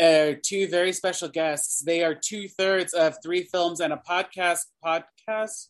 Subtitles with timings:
[0.00, 1.80] are two very special guests.
[1.82, 4.60] They are two thirds of three films and a podcast.
[4.84, 5.68] Podcast?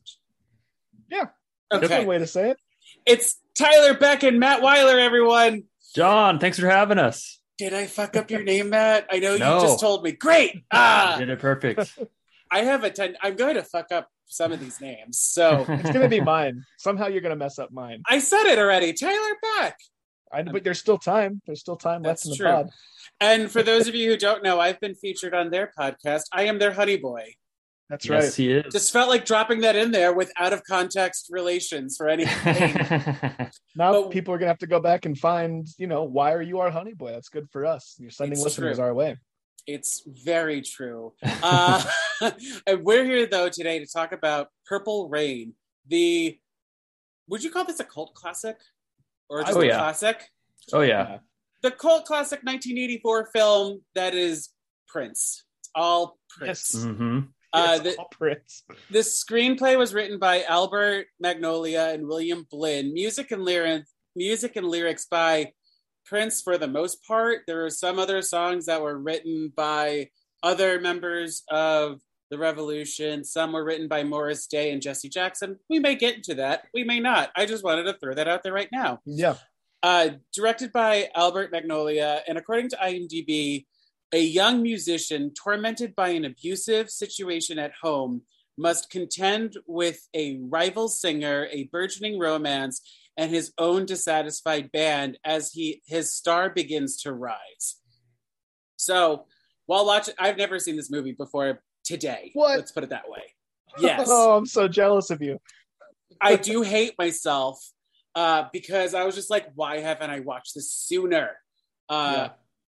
[1.10, 1.26] Yeah.
[1.70, 1.98] That's Okay.
[1.98, 2.58] one way to say it.
[3.04, 5.64] It's Tyler Beck and Matt Weiler, everyone.
[5.94, 7.40] John, thanks for having us.
[7.58, 9.06] Did I fuck up your name, Matt?
[9.10, 9.56] I know No.
[9.56, 10.12] you just told me.
[10.12, 10.54] Great.
[10.54, 11.98] You Ah, did it perfect.
[12.50, 13.16] I have a ten.
[13.22, 15.18] I'm going to fuck up some of these names.
[15.18, 16.64] So It's gonna be mine.
[16.78, 18.02] Somehow you're gonna mess up mine.
[18.06, 18.92] I said it already.
[18.92, 19.78] Tyler Beck.
[20.32, 21.40] I, but there's still time.
[21.46, 22.46] There's still time left That's in the true.
[22.46, 22.70] pod.
[23.20, 26.24] And for those of you who don't know, I've been featured on their podcast.
[26.32, 27.34] I am their honey boy.
[27.88, 28.34] That's yes, right.
[28.34, 28.72] he is.
[28.72, 32.74] Just felt like dropping that in there with out of context relations for anything.
[33.76, 36.42] Now But- people are gonna have to go back and find, you know, why are
[36.42, 37.12] you our honey boy?
[37.12, 37.94] That's good for us.
[37.98, 38.84] You're sending listeners true.
[38.86, 39.16] our way.
[39.66, 41.12] It's very true.
[41.22, 41.84] Uh,
[42.66, 45.52] and we're here though today to talk about Purple Rain.
[45.86, 46.38] The
[47.28, 48.56] would you call this a cult classic
[49.28, 49.76] or just Oh, a yeah.
[49.78, 50.28] classic?
[50.72, 51.18] oh yeah.
[51.62, 54.50] The cult classic 1984 film that is
[54.88, 55.44] Prince.
[55.60, 56.70] It's all Prince.
[56.74, 56.84] Yes.
[56.84, 57.20] hmm
[57.52, 58.64] Uh, the, all Prince.
[58.90, 62.92] this screenplay was written by Albert Magnolia and William Blinn.
[62.92, 65.52] Music and lyrics, music and lyrics by
[66.04, 67.40] Prince for the most part.
[67.46, 70.10] There were some other songs that were written by
[70.42, 73.24] other members of the Revolution.
[73.24, 75.58] Some were written by Morris Day and Jesse Jackson.
[75.70, 76.66] We may get into that.
[76.74, 77.30] We may not.
[77.36, 79.00] I just wanted to throw that out there right now.
[79.04, 79.36] Yeah.
[79.82, 83.66] Uh, directed by Albert Magnolia, and according to IMDb,
[84.12, 88.22] a young musician tormented by an abusive situation at home
[88.58, 92.80] must contend with a rival singer, a burgeoning romance,
[93.16, 97.76] and his own dissatisfied band as he his star begins to rise.
[98.76, 99.26] So,
[99.66, 102.30] while watching, I've never seen this movie before today.
[102.34, 102.56] What?
[102.56, 103.22] Let's put it that way.
[103.78, 104.06] Yes.
[104.10, 105.38] oh, I'm so jealous of you.
[106.20, 107.58] I do hate myself
[108.16, 111.30] uh, because I was just like, why haven't I watched this sooner?
[111.88, 112.30] Uh,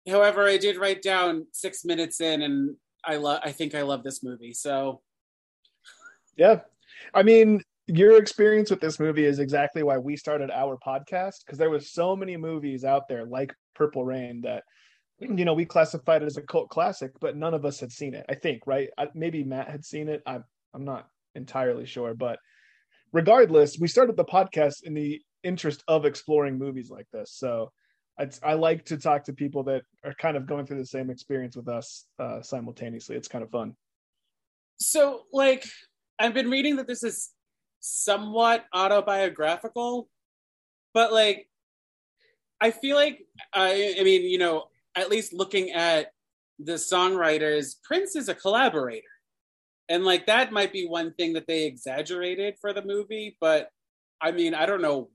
[0.07, 3.41] However, I did write down six minutes in, and I love.
[3.43, 4.53] I think I love this movie.
[4.53, 5.01] So
[6.35, 6.61] Yeah.
[7.13, 11.57] I mean, your experience with this movie is exactly why we started our podcast because
[11.57, 14.63] there was so many movies out there like Purple Rain that
[15.19, 18.13] you know we classified it as a cult classic, but none of us had seen
[18.13, 18.25] it.
[18.29, 18.89] I think, right?
[18.97, 20.21] I, maybe Matt had seen it.
[20.25, 22.39] I'm I'm not entirely sure, but
[23.11, 27.31] regardless, we started the podcast in the interest of exploring movies like this.
[27.33, 27.71] So
[28.17, 31.09] it's, I like to talk to people that are kind of going through the same
[31.09, 33.15] experience with us uh, simultaneously.
[33.15, 33.75] It's kind of fun.
[34.79, 35.65] so like
[36.19, 37.29] I've been reading that this is
[37.79, 40.09] somewhat autobiographical,
[40.93, 41.47] but like
[42.59, 43.19] I feel like
[43.53, 46.11] I I mean, you know, at least looking at
[46.59, 49.07] the songwriters, Prince is a collaborator.
[49.87, 53.69] And like that might be one thing that they exaggerated for the movie, but
[54.21, 55.09] I mean, I don't know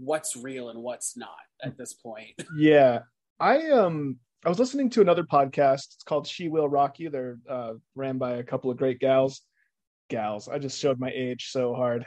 [0.00, 1.30] what's real and what's not
[1.62, 2.30] at this point.
[2.56, 3.00] Yeah.
[3.38, 5.94] I um I was listening to another podcast.
[5.94, 7.10] It's called She Will Rock You.
[7.10, 9.42] They're uh ran by a couple of great gals.
[10.08, 10.48] Gals.
[10.48, 12.06] I just showed my age so hard.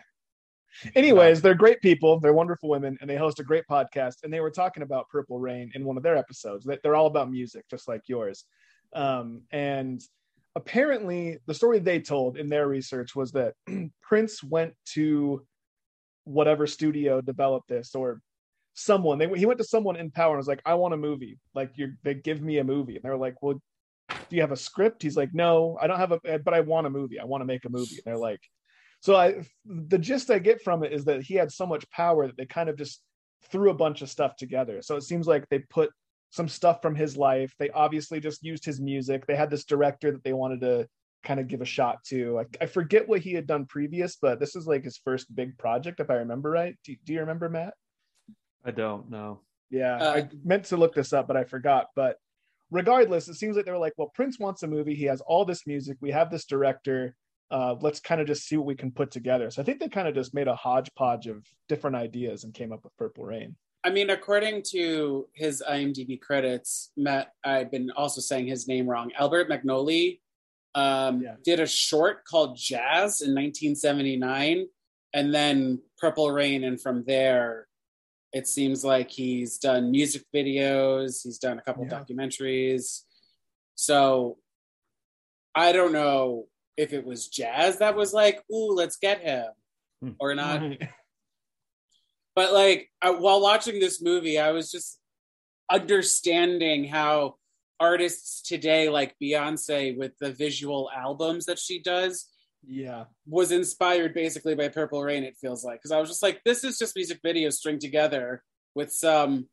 [0.96, 2.20] Anyways, they're great people.
[2.20, 5.40] They're wonderful women and they host a great podcast and they were talking about Purple
[5.40, 6.66] Rain in one of their episodes.
[6.66, 8.46] That they're all about music just like yours.
[8.94, 10.02] Um and
[10.56, 13.54] apparently the story they told in their research was that
[14.02, 15.46] Prince went to
[16.26, 18.22] whatever studio developed this or
[18.76, 21.38] someone they he went to someone in power and was like i want a movie.
[21.54, 22.96] Like you they give me a movie.
[22.96, 23.62] And they're like well
[24.10, 25.04] do you have a script?
[25.04, 27.20] He's like no i don't have a eh, but i want a movie.
[27.20, 27.96] I want to make a movie.
[27.96, 28.42] And they're like
[29.02, 32.26] so i the gist i get from it is that he had so much power
[32.28, 33.02] that they kind of just
[33.52, 34.82] threw a bunch of stuff together.
[34.82, 35.92] So it seems like they put
[36.32, 37.54] some stuff from his life.
[37.60, 39.28] They obviously just used his music.
[39.28, 40.88] They had this director that they wanted to
[41.24, 44.40] kind of give a shot to i, I forget what he had done previous but
[44.40, 47.50] this is like his first big project if i remember right do, do you remember
[47.50, 47.74] matt
[48.66, 49.42] I don't know.
[49.70, 51.88] yeah, Uh, I meant to look this up, but I forgot.
[51.96, 52.18] But
[52.72, 54.96] regardless, it seems like they were like, well, Prince wants a movie.
[54.96, 55.98] He has all this music.
[56.00, 57.16] We have this director.
[57.52, 59.52] Uh, let's kind of just see what we can put together.
[59.52, 62.72] So I think they kind of just made a hodgepodge of different ideas and came
[62.72, 63.56] up with Purple Rain.
[63.84, 69.12] I mean, according to his IMDb credits, Matt, I've been also saying his name wrong.
[69.20, 70.20] Albert Magnoli
[70.76, 71.36] um, Yeah.
[71.44, 74.68] did a short called Jazz in 1979,
[75.14, 77.68] and then Purple Rain, and from there,
[78.34, 81.22] it seems like he's done music videos.
[81.24, 81.92] He's done a couple Yeah.
[82.04, 83.04] documentaries.
[83.76, 84.40] So
[85.56, 86.48] I don't know
[86.78, 89.52] if it was Jazz that was like, "Ooh, let's get him,"
[90.02, 90.12] Hmm.
[90.20, 90.62] or not.
[90.62, 90.82] Right.
[92.36, 95.00] But like I, while watching this movie, I was just
[95.70, 97.36] understanding how
[97.84, 102.30] artists today, like Beyonce, with the visual albums that she does,
[102.66, 105.24] yeah was inspired basically by Purple Rain.
[105.24, 108.44] It feels like because I was just like, this is just music videos string together
[108.74, 109.48] with some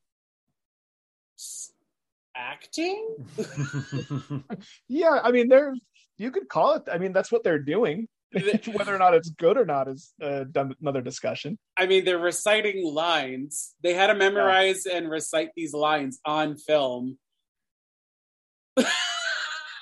[2.36, 3.16] acting.
[4.88, 5.74] yeah i mean they're
[6.16, 8.06] you could call it i mean that's what they're doing
[8.72, 10.44] whether or not it's good or not is uh,
[10.80, 13.74] another discussion I mean, they're reciting lines.
[13.82, 17.16] They had to memorize and recite these lines on film.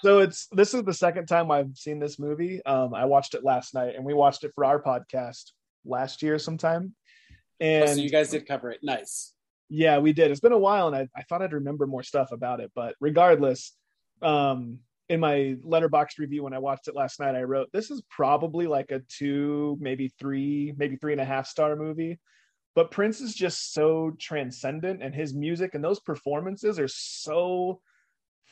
[0.05, 3.43] So it's this is the second time i've seen this movie um i watched it
[3.43, 5.50] last night and we watched it for our podcast
[5.85, 6.95] last year sometime
[7.61, 8.81] Oh, and so you guys did cover it.
[8.83, 9.35] Nice.
[9.69, 10.31] Yeah, we did.
[10.31, 12.71] It's been a while, and I, I thought I'd remember more stuff about it.
[12.75, 13.75] But regardless,
[14.23, 14.79] um,
[15.09, 18.67] in my Letterboxd review when I watched it last night, I wrote this is probably
[18.67, 22.19] like a two, maybe three, maybe three and a half star movie.
[22.75, 27.81] But Prince is just so transcendent, and his music and those performances are so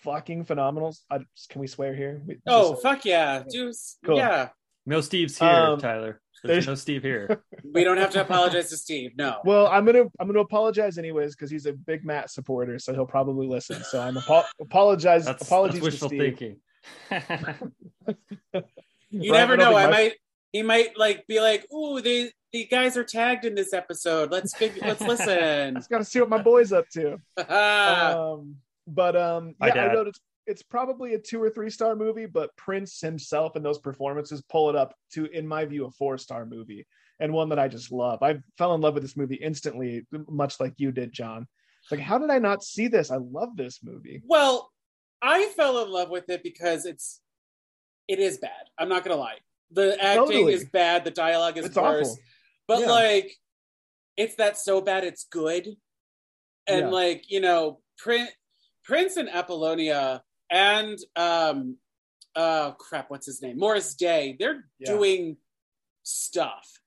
[0.06, 0.96] fucking phenomenal.
[1.10, 1.18] I,
[1.50, 2.22] can we swear here?
[2.26, 3.98] We- Oh just- fuck yeah, Juice.
[4.06, 4.16] Cool.
[4.16, 4.48] Yeah,
[4.86, 6.20] no Steve's here, Um, Tyler.
[6.42, 7.42] there's- There's no Steve here.
[7.74, 9.12] we don't have to apologize to Steve.
[9.18, 9.40] No.
[9.44, 13.04] Well, I'm gonna I'm gonna apologize anyways because he's a big Matt supporter, so he'll
[13.06, 13.82] probably listen.
[13.84, 15.24] So I'm apo- apologize.
[15.26, 16.20] That's, apologies that's to wishful Steve.
[16.38, 16.56] thinking.
[19.10, 19.74] you Right, never know.
[19.74, 20.12] think I might.
[20.52, 24.30] He might like be like, "Ooh, the the guys are tagged in this episode.
[24.30, 27.14] Let's fig- let's listen." I just gotta see what my boy's up to.
[27.48, 28.56] Um,
[28.86, 29.94] but um, yeah, I dad.
[29.94, 33.78] wrote it's it's probably a two or three star movie, but Prince himself and those
[33.80, 36.86] performances pull it up to, in my view, a four star movie
[37.18, 38.22] and one that I just love.
[38.22, 41.48] I fell in love with this movie instantly, much like you did, John.
[41.82, 43.10] It's like, how did I not see this?
[43.10, 44.22] I love this movie.
[44.24, 44.70] well,
[45.22, 47.20] I fell in love with it because it's
[48.06, 48.50] it is bad.
[48.78, 49.38] I'm not gonna lie.
[49.72, 50.52] The acting Totally.
[50.54, 51.04] is bad.
[51.04, 52.06] The dialogue is It's worse.
[52.06, 52.18] awful.
[52.68, 52.90] But Yeah.
[52.92, 53.36] like,
[54.16, 55.66] it's that so bad it's good.
[56.68, 56.90] And Yeah.
[56.90, 58.30] like, you know, Prince,
[58.86, 61.76] Prince and Apollonia and um,
[62.36, 63.58] uh, crap, what's his name?
[63.58, 64.36] Morris Day.
[64.38, 64.92] They're Yeah.
[64.92, 65.36] doing
[66.02, 66.80] stuff.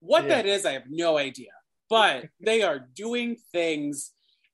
[0.00, 0.36] What Yeah.
[0.36, 1.52] that is, I have no idea.
[1.88, 4.12] But they are doing things,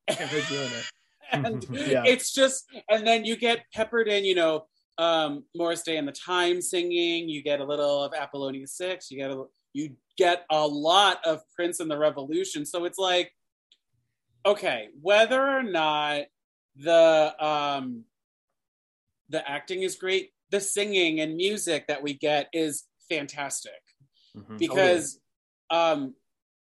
[0.08, 0.84] They're doing it.
[1.32, 2.02] and Yeah.
[2.06, 2.66] it's just.
[2.90, 4.66] And then you get peppered in, you know,
[4.98, 7.28] um, Morris Day and the Time singing.
[7.28, 9.10] You get a little of Apollonia Six.
[9.10, 12.66] You get a you get a lot of Prince and the Revolution.
[12.66, 13.32] So it's like,
[14.44, 16.24] okay, whether or not
[16.76, 18.04] the um,
[19.28, 23.72] the acting is great, the singing and music that we get is fantastic
[24.36, 24.58] Mhm.
[24.58, 25.20] because
[25.70, 26.14] um,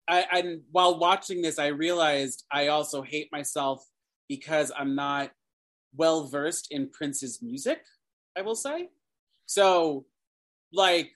[0.08, 3.84] I, I while watching this, I realized I also hate myself
[4.28, 5.32] because I'm not
[5.96, 7.82] well versed in Prince's music.
[8.36, 8.90] I will say
[9.46, 10.06] so.
[10.72, 11.12] Like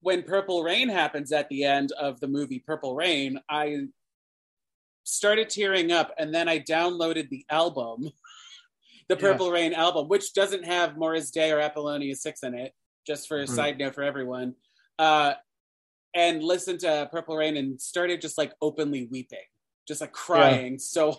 [0.00, 3.86] when Purple Rain happens at the end of the movie Purple Rain, I
[5.06, 8.10] started tearing up, and then I downloaded the album,
[9.08, 9.20] the Yeah.
[9.20, 12.74] Purple Rain album, which doesn't have Morris Day or Apollonia Six in it.
[13.06, 13.54] Just for a Mhm.
[13.54, 14.56] side note for everyone,
[14.98, 15.34] uh,
[16.12, 19.46] and listened to Purple Rain and started just like openly weeping,
[19.86, 21.12] just like crying so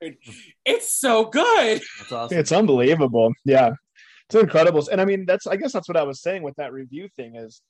[0.00, 0.18] hard.
[0.64, 1.82] It's so good.
[1.98, 2.38] That's awesome.
[2.38, 3.32] It's unbelievable.
[3.44, 3.72] Yeah.
[4.28, 4.88] It's incredible.
[4.90, 7.34] And I mean, that's I guess that's what I was saying with that review thing
[7.34, 7.60] is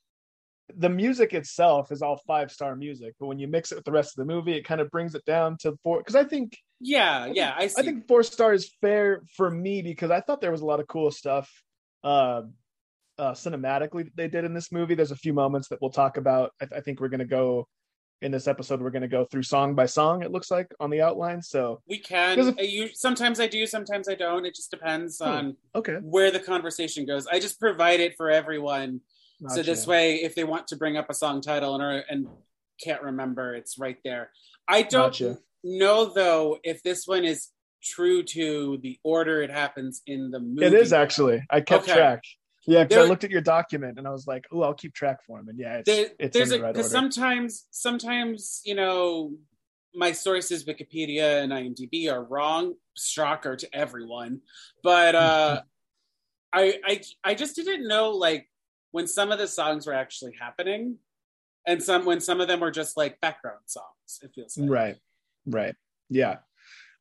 [0.76, 3.92] the music itself is all five star music, but when you mix it with the
[3.92, 5.98] rest of the movie, it kind of brings it down to four.
[5.98, 7.80] Because I think Yeah, think- yeah, I see.
[7.80, 10.80] I think four stars is fair for me because I thought there was a lot
[10.80, 11.50] of cool stuff
[12.04, 12.42] uh,
[13.18, 14.94] uh, cinematically that they did in this movie.
[14.94, 16.52] There's a few moments that we'll talk about.
[16.60, 17.68] I, I think we're going to go
[18.22, 18.80] in this episode.
[18.80, 20.22] We're going to go through song by song.
[20.22, 21.42] It looks like on the outline.
[21.42, 22.38] So we can.
[22.38, 24.46] If- uh, you sometimes I do, sometimes I don't.
[24.46, 25.24] It just depends Hmm.
[25.28, 27.26] on okay, where the conversation goes.
[27.26, 29.00] I just provide it for everyone,
[29.48, 32.26] so this way, if they want to bring up a song title and or, and
[32.82, 34.30] can't remember, it's right there.
[34.68, 35.20] I don't
[35.64, 37.48] know though if this one is
[37.82, 40.66] true to the order it happens in the movie.
[40.66, 41.42] It is actually.
[41.50, 41.94] I kept Okay.
[41.94, 42.22] track.
[42.66, 45.18] Yeah, because I looked at your document and I was like, "Oh, I'll keep track
[45.26, 46.88] for him." And yeah, it's There, it's there's in a the right order.
[46.88, 49.32] sometimes sometimes you know
[49.94, 52.74] my sources Wikipedia and IMDb are wrong.
[52.96, 54.42] Shocker to everyone,
[54.82, 55.62] but uh,
[56.52, 58.48] I I I just didn't know like
[58.92, 60.98] when some of the songs were actually happening,
[61.66, 64.20] and some when some of them were just like background songs.
[64.22, 64.70] It feels like.
[64.70, 64.96] Right,
[65.46, 65.74] right,
[66.08, 66.36] yeah,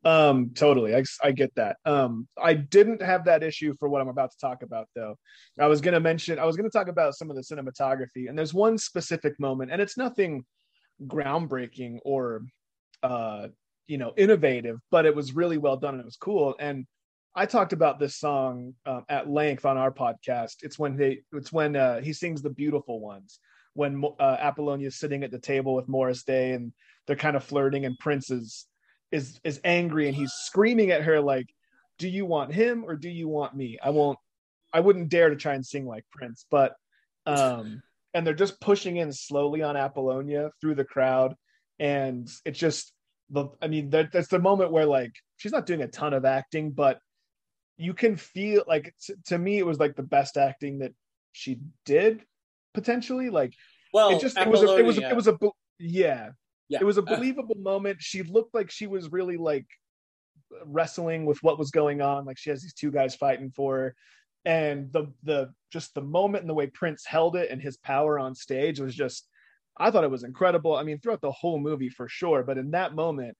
[0.03, 0.95] um, totally.
[0.95, 1.77] I I get that.
[1.85, 5.15] Um, I didn't have that issue for what I'm about to talk about, though.
[5.59, 6.39] I was going to mention.
[6.39, 9.71] I was going to talk about some of the cinematography, and there's one specific moment,
[9.71, 10.43] and it's nothing
[11.07, 12.43] groundbreaking or
[13.03, 13.47] uh
[13.87, 16.85] you know innovative but it was really well done and it was cool and
[17.33, 20.57] I talked about this song um, at length on our podcast.
[20.63, 23.39] It's when they, it's when uh, he sings the beautiful ones.
[23.73, 26.73] When uh, Apollonia is sitting at the table with Morris Day and
[27.07, 28.67] they're kind of flirting, and Prince is
[29.13, 31.47] is is angry and he's screaming at her like,
[31.97, 34.19] "Do you want him or do you want me?" I won't.
[34.73, 36.73] I wouldn't dare to try and sing like Prince, but
[37.25, 37.81] um,
[38.13, 41.35] and they're just pushing in slowly on Apollonia through the crowd,
[41.79, 42.91] and it's just
[43.29, 43.47] the.
[43.61, 46.71] I mean, that, that's the moment where like she's not doing a ton of acting,
[46.71, 46.99] but
[47.81, 50.93] you can feel like t- to me it was like the best acting that
[51.31, 52.23] she did
[52.73, 53.29] potentially.
[53.29, 53.53] Like,
[53.93, 55.37] well, it just it was a, it was a, it was a
[55.79, 56.29] yeah
[56.69, 56.79] yeah.
[56.79, 57.97] it was a Uh, believable moment.
[58.01, 59.65] She looked like she was really like
[60.65, 62.25] wrestling with what was going on.
[62.25, 63.95] Like she has these two guys fighting for her.
[64.45, 68.19] And the the just the moment and the way Prince held it and his power
[68.19, 69.27] on stage was just
[69.77, 70.75] I thought it was incredible.
[70.75, 73.37] I mean, throughout the whole movie for sure, but in that moment,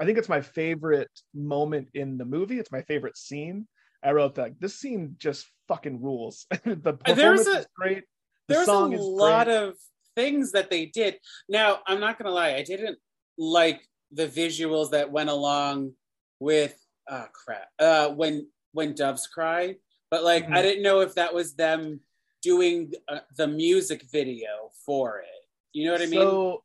[0.00, 2.58] I think it's my favorite moment in the movie.
[2.58, 3.66] It's my favorite scene.
[4.02, 6.46] I wrote that this scene just fucking rules.
[6.64, 8.04] the performance a- is great.
[8.48, 9.56] The There's a is lot great.
[9.56, 9.74] of
[10.16, 11.18] things that they did.
[11.48, 12.98] Now, I'm not gonna lie, I didn't
[13.38, 15.92] like the visuals that went along
[16.40, 16.76] with
[17.08, 17.68] oh crap.
[17.78, 19.76] Uh when when doves cry,
[20.10, 20.56] but like Mhm.
[20.56, 22.00] I didn't know if that was them
[22.42, 25.26] doing uh, the music video for it.
[25.72, 26.20] You know what I mean?
[26.20, 26.64] So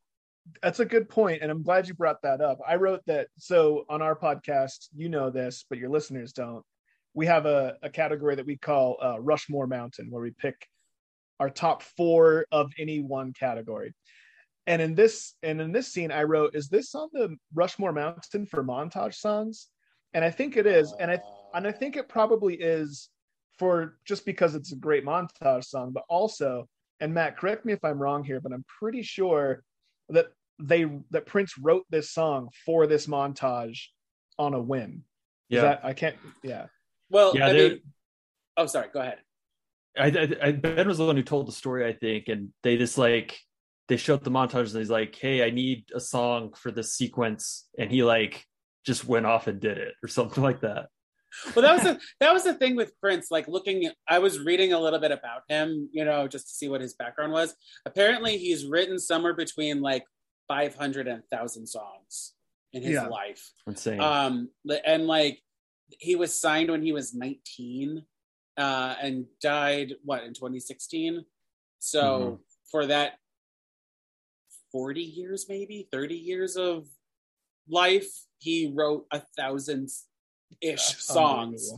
[0.64, 2.60] that's a good point, and I'm glad you brought that up.
[2.68, 6.64] I wrote that so on our podcast, you know this, but your listeners don't.
[7.18, 10.68] We have a, a category that we call uh, Rushmore Mountain, where we pick
[11.40, 13.96] our top four of any one category.
[14.68, 18.46] And in this and in this scene, I wrote, "Is this on the Rushmore Mountain
[18.46, 19.70] for montage songs?"
[20.14, 21.20] And I think it is, and I
[21.56, 23.10] and I think it probably is
[23.58, 26.70] for just because it's a great montage song, but also,
[27.00, 29.64] and Matt, correct me if I'm wrong here, but I'm pretty sure
[30.10, 30.28] that
[30.60, 33.80] they that Prince wrote this song for this montage
[34.38, 35.04] on a whim.
[35.50, 35.62] Yeah.
[35.62, 36.68] that I can't yeah.
[37.10, 37.82] Well, Yeah, I mean,
[38.58, 38.88] oh, sorry.
[38.94, 39.20] Go ahead.
[39.98, 42.78] I, I, I Ben was the one who told the story, I think, and they
[42.78, 43.40] just like
[43.88, 47.68] they showed the montage and he's like, "Hey, I need a song for this sequence,"
[47.80, 48.46] and he like
[48.86, 50.88] just went off and did it or something like that.
[51.56, 54.72] well that was the that was the thing with prince like looking i was reading
[54.72, 57.54] a little bit about him you know just to see what his background was
[57.86, 60.04] apparently he's written somewhere between like
[60.48, 62.34] 500 and 1000 songs
[62.72, 63.08] in his Yeah.
[63.08, 64.00] life Insane.
[64.00, 64.50] um
[64.86, 65.42] and like
[65.90, 68.04] he was signed when he was 19
[68.58, 71.26] uh and died what in 2016
[71.80, 72.40] so Mhm.
[72.72, 73.20] for that
[74.72, 76.88] 40 years maybe 30 years of
[77.70, 78.08] life
[78.40, 79.90] he wrote a thousand
[80.62, 81.72] ish songs.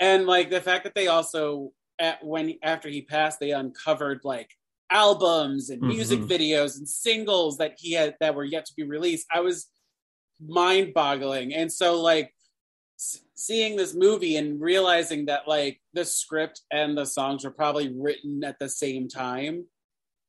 [0.00, 4.50] and like the fact that they also at when after he passed they uncovered like
[4.90, 6.28] albums and music Mhm.
[6.28, 9.26] videos and singles that he had that were yet to be released.
[9.32, 9.70] I was
[10.40, 12.34] mind boggling and so like
[13.34, 18.42] seeing this movie and realizing that like the script and the songs were probably written
[18.44, 19.64] at the same time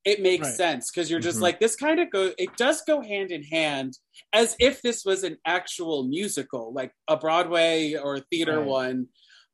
[0.06, 0.56] it makes Right.
[0.58, 1.44] sense because you're just Mhm.
[1.44, 3.98] like this kind of go it does go hand in hand
[4.34, 8.68] as if this was an actual musical like a broadway or theater Right.
[8.68, 9.08] one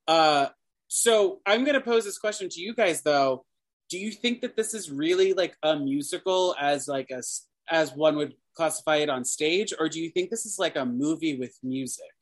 [0.08, 0.48] uh
[0.88, 3.46] so i'm going to pose this question to you guys though
[3.90, 7.92] do you think that this is really like a musical as like a s- as
[7.94, 11.38] one would classify it on stage or do you think this is like a movie
[11.38, 12.16] with music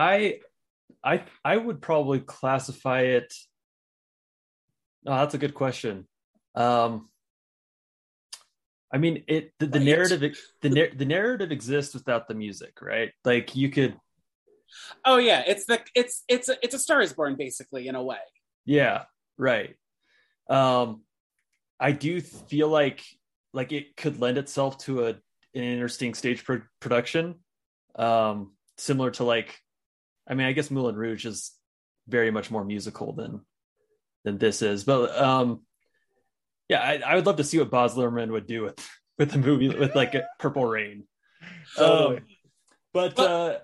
[0.00, 0.40] I
[1.04, 3.34] I I would probably classify it.
[5.06, 6.06] Oh, that's a good question.
[6.54, 7.08] Um,
[8.92, 9.84] I mean, it the, the Right.
[9.84, 13.12] narrative the the narrative exists without the music, right?
[13.24, 13.96] Like you could,
[15.04, 18.02] oh yeah it's the it's it's a, it's a star is born basically in a
[18.02, 18.18] way
[18.64, 19.04] yeah,
[19.36, 19.74] right.
[20.48, 21.02] Um,
[21.80, 23.02] I do feel like
[23.52, 27.36] like it could lend itself to a an interesting stage pro- production,
[27.96, 29.58] um, similar to like,
[30.30, 31.52] I mean, I guess Moulin Rouge is
[32.06, 33.44] very much more musical than
[34.24, 35.62] than this is, but um,
[36.68, 39.38] yeah, I, I would love to see what Baz Luhrmann would do with with the
[39.38, 41.04] movie with like Purple Rain.
[41.78, 42.18] Um,
[42.92, 43.58] but, uh,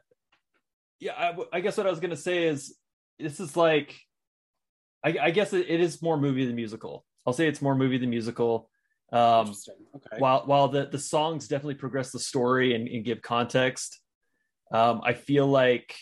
[1.00, 2.75] yeah, I guess what I was gonna say is
[3.18, 3.99] this is like,
[5.04, 7.04] I, I guess it, it is more movie than musical.
[7.26, 8.70] I'll say it's more movie than musical.
[9.12, 9.54] Um,
[9.96, 14.00] okay while while the the songs definitely progress the story and, and give context,
[14.73, 15.94] um, I feel like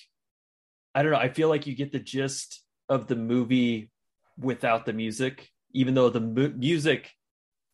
[0.94, 1.18] I don't know.
[1.18, 3.90] I feel like you get the gist of the movie
[4.38, 7.10] without the music, even though the mu- music,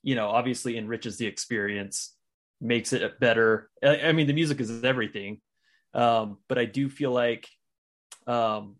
[0.02, 2.14] you know, obviously enriches the experience,
[2.60, 3.68] makes it better.
[3.84, 5.40] I, I mean, the music is everything,
[5.94, 7.46] um, but I do feel like
[8.26, 8.76] um,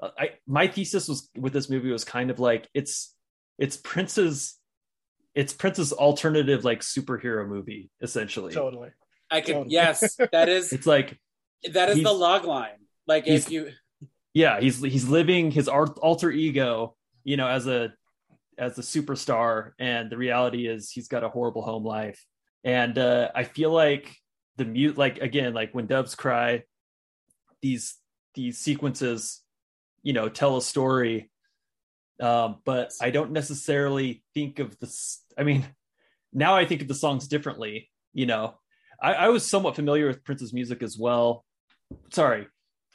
[0.00, 3.14] I my thesis was with this movie was kind of like it's
[3.58, 4.56] it's Prince's
[5.34, 8.52] it's Prince's alternative like superhero movie essentially.
[8.52, 8.90] totally.
[9.30, 9.72] i can totally.
[9.74, 11.18] yes that is It's like
[11.72, 13.70] that is the he's- log line like if he's- you
[14.34, 16.94] yeah, he's he's living his art, alter ego,
[17.24, 17.94] you know, as a
[18.58, 22.22] as a superstar, and the reality is he's got a horrible home life.
[22.62, 24.14] And uh, I feel like
[24.56, 26.64] the mute, like again, like when doves cry,
[27.62, 27.94] these
[28.34, 29.42] these sequences,
[30.02, 31.30] you know, tell a story.
[32.20, 35.22] Um, but I don't necessarily think of this.
[35.38, 35.66] I mean,
[36.32, 37.90] now I think of the songs differently.
[38.12, 38.54] You know,
[39.02, 41.44] I, I was somewhat familiar with Prince's music as well.
[42.12, 42.48] Sorry,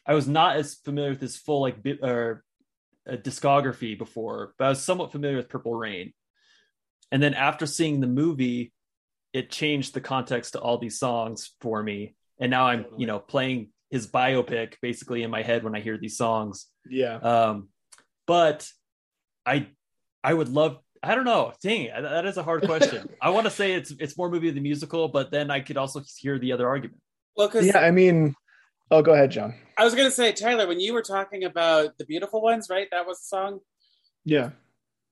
[0.05, 2.43] I was not as familiar with his full like bit or
[3.09, 6.13] uh, discography before, but I was somewhat familiar with Purple Rain.
[7.11, 8.73] And then after seeing the movie,
[9.33, 12.15] it changed the context to all these songs for me.
[12.39, 15.97] And now I'm, you know, playing his biopic basically in my head when I hear
[15.97, 16.67] these songs.
[16.89, 17.15] Yeah.
[17.15, 17.69] Um,
[18.25, 18.67] but
[19.45, 19.67] I,
[20.23, 20.77] I would love.
[21.03, 21.53] I don't know.
[21.63, 23.09] Dang, that is a hard question.
[23.21, 26.03] I want to say it's it's more movie than musical, but then I could also
[26.19, 27.01] hear the other argument.
[27.35, 28.35] Well, because Yeah, I mean,
[28.91, 29.55] oh, go ahead, John.
[29.77, 32.87] I was gonna say, Tyler, when you were talking about the beautiful ones, right?
[32.91, 33.59] That was the song.
[34.25, 34.51] Yeah.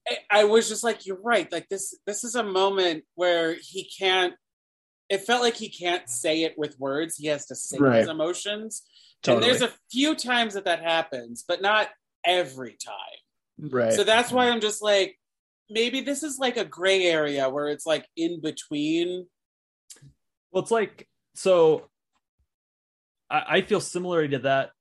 [0.07, 1.51] I, I was just like, you're right.
[1.51, 4.33] Like this, this is a moment where he can't.
[5.09, 7.17] It felt like he can't say it with words.
[7.17, 7.99] He has to sing Right.
[8.01, 8.83] his emotions.
[9.23, 9.49] Totally.
[9.49, 11.89] And there's a few times that that happens, but not
[12.23, 13.69] every time.
[13.71, 13.93] right.
[13.93, 15.17] So that's why I'm just like,
[15.69, 19.25] maybe this is like a gray area where it's like in between.
[20.51, 21.89] Well, it's like so.
[23.29, 24.71] I, I feel similarly to that.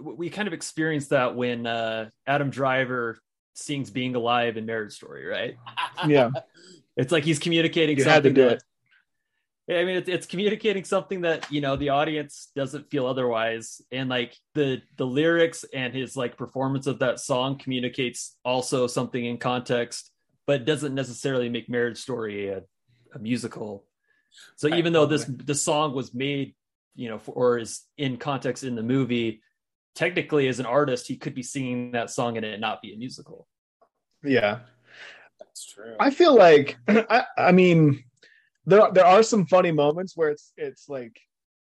[0.00, 3.18] We kind of experienced that when uh, Adam Driver
[3.54, 5.56] sings "Being Alive" in Marriage Story, right?
[6.06, 6.30] yeah.
[6.98, 7.98] It's like he's communicating.
[7.98, 8.62] You had to do that- it.
[9.68, 13.82] Yeah, I mean, it's, it's communicating something that you know the audience doesn't feel otherwise,
[13.90, 19.22] and like the the lyrics and his like performance of that song communicates also something
[19.24, 20.10] in context,
[20.46, 22.62] but doesn't necessarily make Marriage Story a,
[23.12, 23.84] a musical.
[24.54, 26.54] So even though this the song was made,
[26.96, 29.42] you know, for, or is in context in the movie,
[29.94, 32.96] technically as an artist, he could be singing that song and it not be a
[32.96, 33.46] musical.
[34.24, 34.60] Yeah.
[35.38, 35.96] That's true.
[36.00, 38.02] I feel like I, I mean
[38.64, 41.18] there there are some funny moments where it's it's like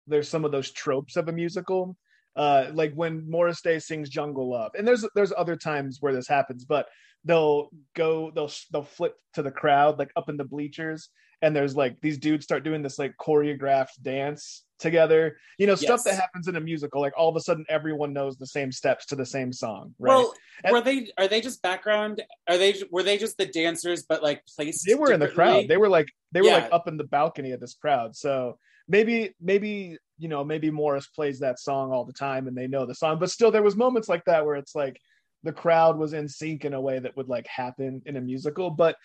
[0.07, 1.95] there's some of those tropes of a musical.
[2.35, 4.71] Uh like when Morris Day sings Jungle Love.
[4.77, 6.87] And there's there's other times where this happens, but
[7.23, 11.09] they'll go they'll they'll flip to the crowd like up in the bleachers
[11.41, 15.37] and there's like these dudes start doing this like choreographed dance together.
[15.57, 18.37] You know, stuff that happens in a musical like all of a sudden everyone knows
[18.37, 20.09] the same steps to the same song, right?
[20.09, 21.09] Well, And- were they?
[21.17, 22.21] Are they just background?
[22.49, 22.75] Are they?
[22.91, 24.85] Were they just the dancers, but like placed?
[24.85, 25.67] they were in the crowd.
[25.67, 26.55] They were like they were Yeah.
[26.63, 28.15] like up in the balcony of this crowd.
[28.15, 32.67] So maybe maybe you know maybe Morris plays that song all the time and they
[32.67, 33.19] know the song.
[33.19, 34.99] But still, there was moments like that where it's like
[35.43, 38.69] the crowd was in sync in a way that would like happen in a musical.
[38.69, 38.95] But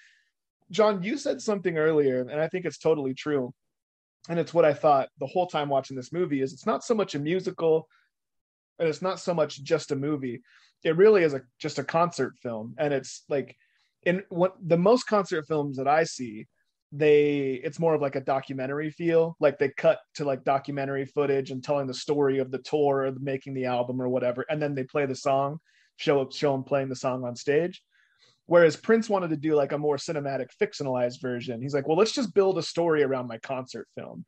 [0.70, 3.54] John, you said something earlier, and I think it's totally true.
[4.28, 6.94] And it's what I thought the whole time watching this movie is it's not so
[6.94, 7.88] much a musical
[8.78, 10.42] and it's not so much just a movie.
[10.84, 12.74] It really is a just a concert film.
[12.78, 13.56] And it's like
[14.02, 16.46] in what the most concert films that I see,
[16.92, 19.36] they it's more of like a documentary feel.
[19.40, 23.10] Like they cut to like documentary footage and telling the story of the tour or
[23.10, 25.58] the making the album or whatever, and then they play the song,
[25.96, 27.82] show up, show them playing the song on stage.
[28.46, 31.60] Whereas Prince wanted to do like a more cinematic, fictionalized version.
[31.60, 34.24] He's like, well, let's just build a story around my concert film.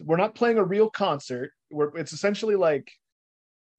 [0.00, 1.52] We're not playing a real concert.
[1.70, 2.90] We're it's essentially like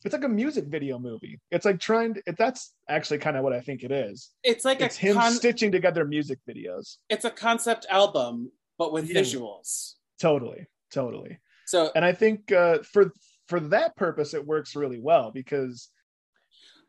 [0.03, 1.39] it's like a music video movie.
[1.51, 2.23] It's like trying to.
[2.25, 4.31] It, that's actually kind of what I think it is.
[4.43, 6.97] It's like It's a him con- stitching together music videos.
[7.09, 9.21] it's a concept album, but with Yeah.
[9.21, 9.93] visuals.
[10.19, 11.39] Totally, totally.
[11.65, 13.11] So And I think uh, for
[13.47, 15.89] for that purpose, it works really well because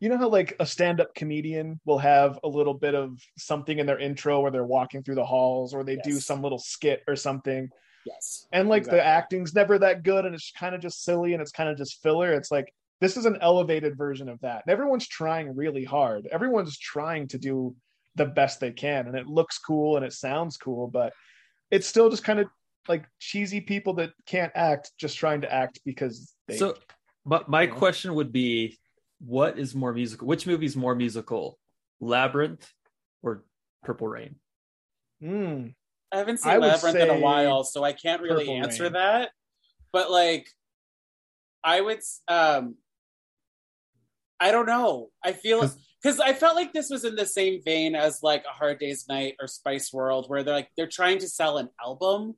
[0.04, 3.86] you know how like a stand-up comedian will have a little bit of something in
[3.86, 7.16] their intro where they're walking through the halls or they do some little skit or
[7.16, 7.70] something?
[8.06, 11.40] Yes, and like the acting's never that good and it's kind of just silly and
[11.40, 12.32] it's kind of just filler.
[12.32, 14.62] It's like this is an elevated version of that.
[14.66, 16.28] And everyone's trying really hard.
[16.30, 17.74] Everyone's trying to do
[18.16, 21.12] the best they can and it looks cool and it sounds cool but
[21.72, 22.46] it's still just kind of
[22.88, 26.76] like cheesy people that can't act just trying to act because they So,
[27.26, 27.74] but my you know?
[27.74, 28.78] question would be,
[29.20, 30.26] what is more musical?
[30.26, 31.58] Which movie is more musical,
[32.00, 32.70] Labyrinth
[33.22, 33.44] or
[33.82, 34.36] Purple Rain?
[35.22, 35.74] Mm,
[36.12, 38.92] I haven't seen I Labyrinth in a while, so I can't really Purple answer Rain.
[38.94, 39.30] that.
[39.92, 40.48] But like,
[41.62, 42.00] I would.
[42.28, 42.76] um
[44.40, 45.10] I don't know.
[45.24, 48.44] I feel 'Cause- because I felt like this was in the same vein as like
[48.44, 51.70] a Hard Day's Night or Spice World, where they're like they're trying to sell an
[51.82, 52.36] album,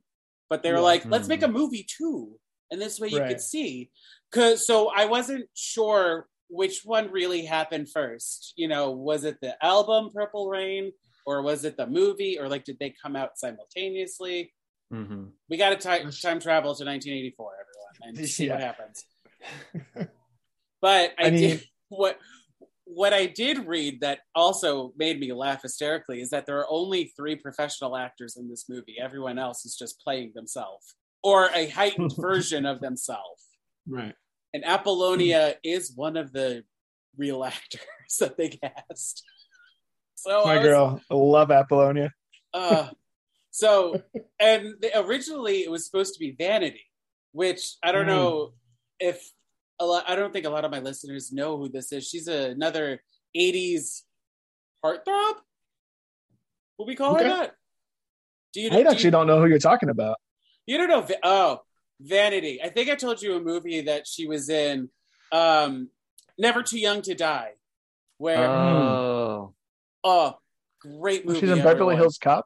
[0.49, 0.81] but they're Yeah.
[0.81, 2.39] like, let's make a movie too,
[2.71, 3.27] and this way you Right.
[3.29, 3.91] could see.
[4.31, 8.53] Cause so I wasn't sure which one really happened first.
[8.55, 10.91] You know, was it the album Purple Rain
[11.25, 14.53] or was it the movie or like did they come out simultaneously?
[14.93, 15.25] Mm-hmm.
[15.49, 19.03] We got to time time travel to 1984, everyone, and see what happens.
[20.81, 22.19] But I, I mean- did what
[22.85, 27.11] what I did read that also made me laugh hysterically is that there are only
[27.17, 28.95] three professional actors in this movie.
[28.97, 33.43] Everyone else is just playing themselves or a heightened version of themselves.
[33.85, 34.15] Right.
[34.53, 36.63] And Apollonia is one of the
[37.17, 37.81] real actors
[38.19, 39.23] that they cast.
[40.15, 42.11] So My was- girl, I love Apollonia.
[42.53, 42.89] uh,
[43.51, 44.01] so,
[44.39, 46.85] and the, originally it was supposed to be Vanity,
[47.31, 48.15] which I don't Mm.
[48.15, 48.53] know
[48.99, 49.31] if
[49.79, 50.05] a lot.
[50.07, 52.07] I don't think a lot of my listeners know who this is.
[52.07, 53.01] She's another
[53.35, 54.03] '80s
[54.83, 55.35] heartthrob.
[56.77, 57.23] Will we call Okay.
[57.25, 57.55] her that?
[58.53, 58.69] Do you?
[58.71, 60.17] I do actually you, don't know who you're talking about.
[60.65, 61.07] you don't know?
[61.23, 61.61] Oh,
[61.99, 62.61] Vanity.
[62.63, 64.89] I think I told you a movie that she was in.
[65.31, 65.89] Um,
[66.37, 67.51] Never Too Young to Die,
[68.17, 69.53] where Oh,
[70.03, 70.35] oh,
[70.81, 71.39] great movie.
[71.39, 71.95] She's in Beverly.
[71.95, 72.45] Hills Cop.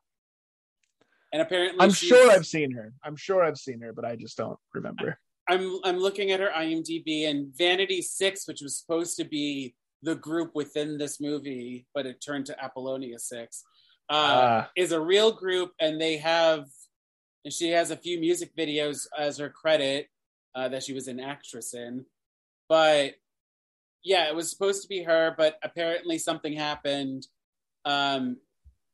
[1.33, 2.93] and apparently I'm she's- sure I've seen her.
[3.03, 5.17] I'm sure I've seen her, but I just don't remember.
[5.49, 10.15] I'm I'm looking at her IMDb and Vanity Six, which was supposed to be the
[10.15, 13.63] group within this movie, but it turned to Apollonia Six,
[14.09, 14.71] uh, Ah.
[14.77, 16.65] is a real group, and they have,
[17.43, 20.07] and she has a few music videos as her credit
[20.55, 22.05] uh, that she was an actress in,
[22.69, 23.13] but
[24.03, 27.27] yeah, it was supposed to be her, but apparently something happened
[27.85, 28.37] um,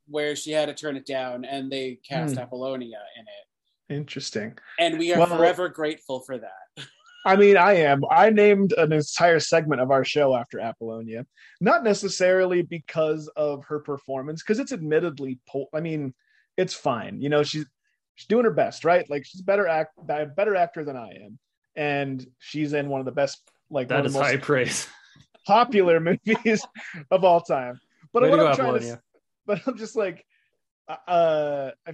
[0.07, 2.39] where she had to turn it down, and they cast Hmm.
[2.41, 4.57] Apollonia in it, Interesting.
[4.79, 6.85] and we are Well- forever grateful for that.
[7.25, 8.03] I mean, I am.
[8.09, 11.25] I named an entire segment of our show after Apollonia,
[11.59, 16.13] not necessarily because of her performance, because it's admittedly, po- I mean,
[16.55, 17.19] it's fine.
[17.19, 17.65] You know, she's
[18.17, 19.09] she's doing her best, right?
[19.09, 21.39] Like she's better act, a better actor than I am,
[21.75, 24.87] and she's in one of the best, like one that of the high praise.
[25.45, 26.65] popular movies
[27.11, 27.79] of all time.
[28.11, 29.01] But Way what I'm trying to, Apollonia.
[29.45, 30.25] but I'm just like,
[30.89, 31.93] uh, I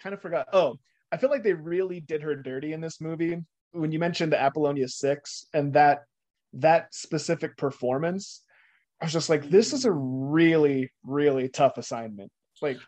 [0.00, 0.46] kind of forgot.
[0.52, 0.78] Oh,
[1.10, 3.42] I feel like they really did her dirty in this movie.
[3.72, 6.04] When you mentioned the Apollonia Six and that
[6.52, 8.42] that specific performance,
[9.00, 12.30] I was just like, this is a really, really tough assignment.
[12.62, 12.78] Like,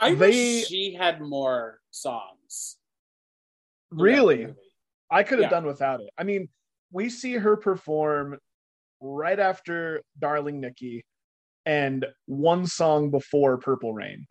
[0.00, 2.78] I They- wish she had more songs.
[3.90, 4.54] really.
[5.10, 5.50] I could have Yeah.
[5.50, 6.10] done without it.
[6.16, 6.48] I mean,
[6.92, 8.38] we see her perform
[9.00, 11.04] right after Darling Nikki
[11.66, 14.26] and one song before Purple Rain.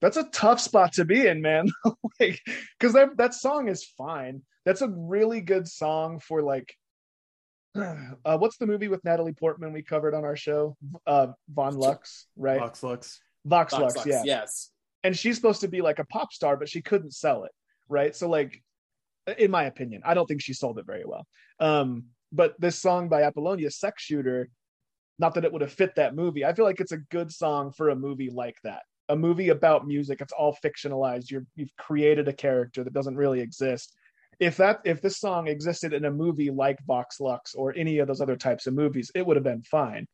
[0.00, 1.68] That's a tough spot to be in, man.
[2.20, 2.40] like,
[2.78, 4.42] because that that song is fine.
[4.64, 6.74] That's a really good song for like.
[8.24, 10.76] Uh, what's the movie with Natalie Portman we covered on our show?
[11.06, 12.58] Uh, Von Lux, right?
[12.58, 13.20] Vox Lux.
[13.44, 14.70] Vox, Vox Lux, Lux, yeah Yes.
[15.04, 17.52] And she's supposed to be like a pop star, but she couldn't sell it,
[17.88, 18.14] right?
[18.14, 18.62] So like,
[19.36, 21.26] in my opinion, I don't think she sold it very well.
[21.60, 24.48] Um, but this song by Apollonia, "Sex Shooter,"
[25.18, 26.44] not that it would have fit that movie.
[26.44, 29.86] I feel like it's a good song for a movie like that, a movie about
[29.86, 30.20] music.
[30.20, 31.30] It's all fictionalized.
[31.30, 33.94] You're you've created a character that doesn't really exist.
[34.40, 38.08] If that if this song existed in a movie like Vox Lux or any of
[38.08, 40.06] those other types of movies, it would have been fine.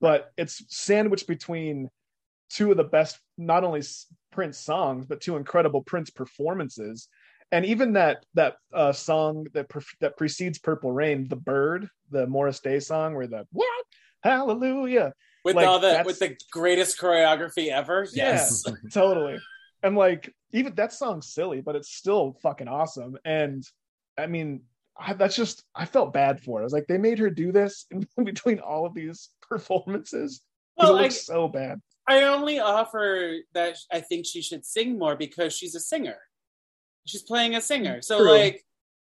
[0.00, 1.88] But it's sandwiched between
[2.50, 3.82] two of the best not only
[4.32, 7.08] Prince songs but two incredible Prince performances.
[7.52, 12.26] And even that that uh, song that pre- that precedes Purple Rain, the Bird, the
[12.26, 13.68] Morris Day song, where the what
[14.24, 15.12] Hallelujah,
[15.44, 18.08] With Like, all the with the greatest choreography ever.
[18.12, 18.64] Yes.
[18.92, 19.38] totally.
[19.82, 23.18] And like even that song's silly, but it's still fucking awesome.
[23.26, 23.62] And
[24.18, 24.62] I mean,
[24.98, 26.62] I, that's just I felt bad for it.
[26.62, 30.40] I was like, they made her do this in between all of these performances.
[30.78, 31.82] Well, it I, so bad.
[32.06, 36.18] I only offer that I think she should sing more because she's a singer.
[37.06, 38.02] She's playing a singer.
[38.02, 38.30] So True.
[38.30, 38.64] like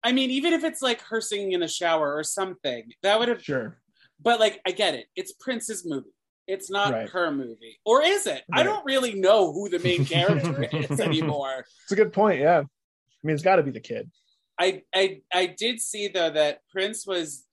[0.03, 3.29] I mean, even if it's like her singing in the shower or something, that would
[3.29, 3.79] have Sure.
[4.20, 5.07] but like I get it.
[5.16, 6.09] It's Prince's movie.
[6.46, 7.09] It's not Right.
[7.11, 7.79] her movie.
[7.85, 8.42] Or is it?
[8.53, 11.64] I don't really know who the main character is anymore.
[11.85, 12.40] It's a good point.
[12.40, 12.61] Yeah.
[12.62, 14.11] I mean, it's got to be the kid.
[14.59, 17.44] I, I I did see though that Prince was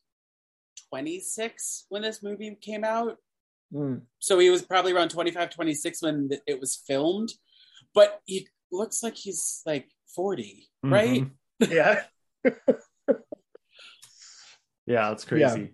[0.90, 3.18] 26 when this movie came out.
[3.74, 4.02] Mm.
[4.20, 7.30] So he was probably around 25, 26 when it was filmed.
[7.94, 11.26] But he looks like he's like 40, right?
[11.62, 11.70] Mhm.
[11.72, 12.04] Yeah.
[14.86, 15.50] Yeah, that's Yeah.
[15.50, 15.74] crazy.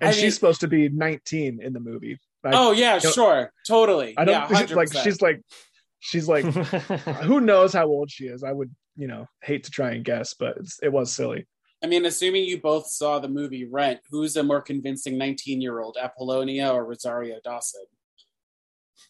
[0.00, 2.18] And I she's mean- supposed to be 19 in the movie.
[2.44, 3.52] I, oh yeah, you know, sure.
[3.68, 4.14] Totally.
[4.16, 5.02] I don't yeah, like 100%.
[5.02, 5.42] she's like
[6.00, 6.44] she's like
[7.24, 8.42] who knows how old she is.
[8.42, 11.46] I would, you know, hate to try and guess, but it's, it was silly.
[11.82, 15.80] I mean, assuming you both saw the movie Rent, who's a more convincing 19 year
[15.80, 17.84] old, Apollonia or Rosario Dawson?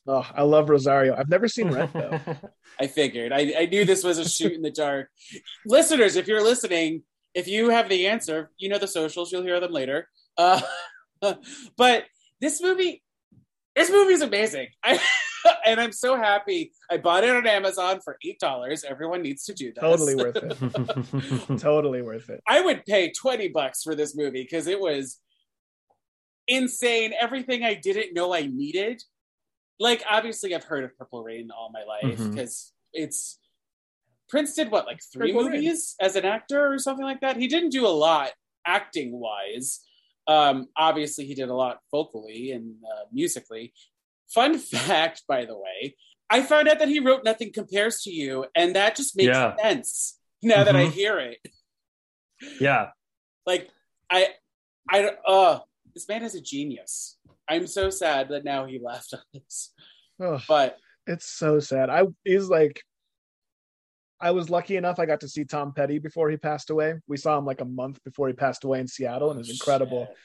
[0.07, 1.15] Oh, I love Rosario.
[1.17, 2.19] I've never seen Rent though.
[2.81, 3.33] I figured.
[3.33, 5.11] I, I knew this was a shoot in the dark.
[5.67, 7.03] Listeners, if you're listening,
[7.35, 10.09] if you have the answer, you know the socials, you'll hear them later.
[10.37, 10.61] Uh,
[11.77, 12.05] but
[12.41, 13.03] this movie,
[13.77, 14.69] this movie is amazing.
[14.83, 14.99] I,
[15.67, 16.73] and I'm so happy.
[16.91, 18.85] I bought it on Amazon for $8.
[18.85, 19.81] Everyone needs to do that.
[19.81, 21.59] totally worth it.
[21.59, 22.43] totally worth it.
[22.49, 25.21] I would pay 20 bucks for this movie because it was
[26.49, 27.13] insane.
[27.19, 29.03] Everything I didn't know I needed.
[29.81, 33.39] Like obviously, I've heard of Purple Rain all my life because it's
[34.29, 35.61] Prince did what like three Purple Rain.
[35.61, 37.37] movies as an actor or something like that.
[37.37, 38.31] He didn't do a lot
[38.67, 39.81] acting wise.
[40.29, 43.73] Um, obviously, he did a lot vocally and uh, musically.
[44.35, 45.97] Fun fact, by the way,
[46.31, 49.57] I found out that he wrote "Nothing Compares to You," and that just makes Yeah.
[49.57, 50.92] sense now that I Mhm.
[50.92, 51.38] hear it.
[52.61, 52.90] Yeah.
[53.47, 53.68] Like,
[54.11, 54.29] I,
[54.90, 55.61] I, uh,
[55.95, 57.18] this man is a genius.
[57.49, 59.73] I'm so sad that now he left us.
[60.21, 61.90] Oh, But it's so sad.
[61.90, 62.83] I he's like
[64.21, 66.95] I was lucky enough I got to see Tom Petty before he passed away.
[67.09, 69.51] We saw him like a month before he passed away in Seattle and it was
[69.51, 70.07] incredible.
[70.07, 70.16] Shit.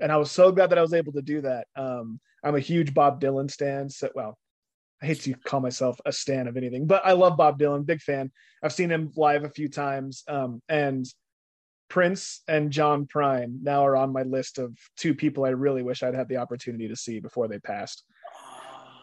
[0.00, 1.66] And I was so glad that I was able to do that.
[1.76, 3.88] Um I'm a huge Bob Dylan stan.
[3.88, 4.38] So, well,
[5.02, 8.00] I hate to call myself a stan of anything, but I love Bob Dylan, big
[8.00, 8.30] fan.
[8.62, 10.22] I've seen him live a few times.
[10.28, 11.06] Um, and
[11.88, 16.02] Prince and John Prine now are on my list of two people I really wish
[16.02, 18.04] I'd had the opportunity to see before they passed.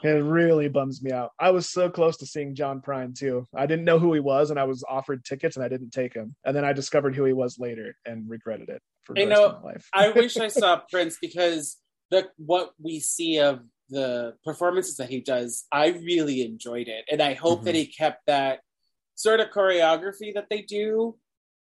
[0.03, 1.31] It really bums me out.
[1.39, 3.47] I was so close to seeing John Prine too.
[3.55, 6.13] I didn't know who he was, and I was offered tickets, and I didn't take
[6.13, 6.35] him.
[6.43, 9.47] And then I discovered who he was later, and regretted it for the rest know.
[9.49, 9.89] of my life.
[9.93, 11.77] I wish I saw Prince because
[12.09, 17.21] the what we see of the performances that he does, I really enjoyed it, and
[17.21, 17.65] I hope Mhm.
[17.65, 18.61] that he kept that
[19.15, 21.17] sort of choreography that they do.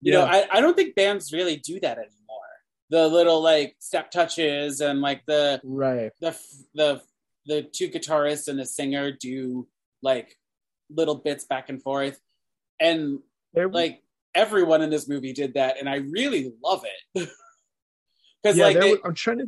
[0.00, 0.18] You Yeah.
[0.20, 2.38] know, I, I don't think bands really do that anymore.
[2.90, 6.12] The little like step touches and like the right.
[6.20, 6.36] the
[6.74, 7.02] the
[7.46, 9.66] the two guitarists and the singer do
[10.02, 10.36] like
[10.90, 12.20] little bits back and forth,
[12.80, 13.18] and
[13.54, 14.02] There, like
[14.34, 17.28] everyone in this movie did that, and I really love it
[18.42, 19.46] because yeah, like they, was- I'm trying to.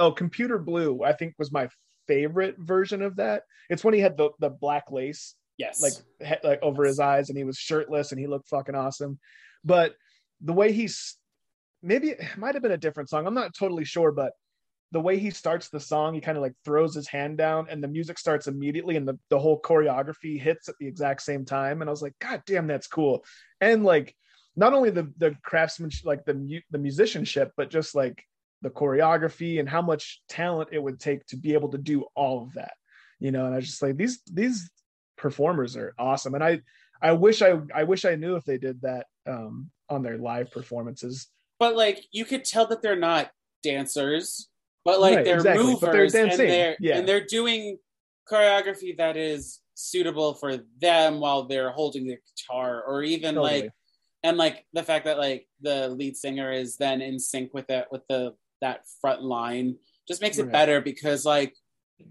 [0.00, 1.68] Oh, Computer Blue, I think was my
[2.06, 3.42] favorite version of that.
[3.68, 5.92] It's when he had the the black lace yes, like
[6.26, 9.18] he- like over his eyes and he was shirtless and he looked fucking awesome
[9.64, 9.94] but
[10.40, 11.16] the way he's
[11.82, 14.32] maybe it might have been a different song i'm not totally sure but
[14.92, 17.82] the way he starts the song he kind of like throws his hand down and
[17.82, 21.80] the music starts immediately and the, the whole choreography hits at the exact same time.
[21.80, 23.24] And i was like god damn that's cool.
[23.60, 24.14] And like
[24.56, 28.22] not only the the craftsmanship like the the musicianship but just like
[28.62, 32.42] the choreography and how much talent it would take to be able to do all
[32.42, 32.72] of that
[33.18, 33.44] you know?
[33.44, 34.70] And i was just like these these
[35.16, 36.34] performers are awesome.
[36.34, 36.60] And i
[37.02, 40.50] i wish i i wish i knew if they did that um on their live
[40.50, 41.28] performances.
[41.58, 43.30] But like you could tell that they're not
[43.62, 44.48] dancers,
[44.84, 46.98] but like Right, they're exactly, movers but they're and they're yeah.
[46.98, 47.78] and they're doing
[48.30, 53.62] choreography that is suitable for them while they're holding the guitar, or even Totally.
[53.62, 53.70] like
[54.24, 57.86] and like the fact that like the lead singer is then in sync with it
[57.90, 59.76] with the that front line
[60.08, 60.52] just makes it Right.
[60.52, 61.54] better because like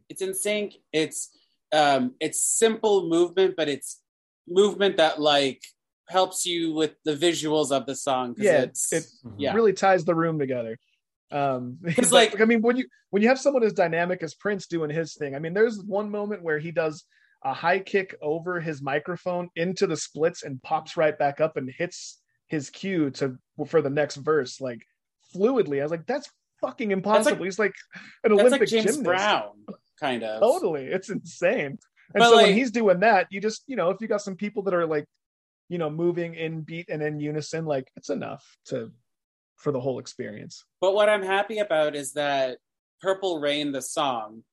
[0.10, 1.30] it's in sync it's
[1.74, 4.02] um it's simple movement but it's
[4.48, 5.62] movement that like
[6.08, 10.16] helps you with the visuals of the song Yeah, it's it- yeah really ties the
[10.16, 10.78] room together
[11.32, 14.34] um Because, like like- i mean when you when you have someone as dynamic as
[14.36, 17.04] prince doing his thing i mean there's one moment where he does
[17.44, 21.70] a high kick over his microphone into the splits and pops right back up and
[21.70, 23.38] hits his cue to
[23.68, 24.82] for the next verse like
[25.36, 25.80] fluidly.
[25.80, 26.30] I was like that's
[26.62, 27.44] fucking impossible.
[27.46, 27.76] He's like
[28.24, 29.04] an olympic like James gymnast.
[29.04, 29.52] Brown
[30.00, 30.42] kind of.
[30.42, 30.86] Totally.
[30.86, 31.66] It's insane.
[31.66, 31.80] And
[32.16, 34.36] But, so like- when he's doing that you just you know if you got some
[34.36, 35.06] people that are like
[35.70, 38.92] you know moving in beat and in unison like it's enough to
[39.58, 42.60] for the whole experience But what I'm happy about is that
[43.02, 44.44] Purple Rain, the song,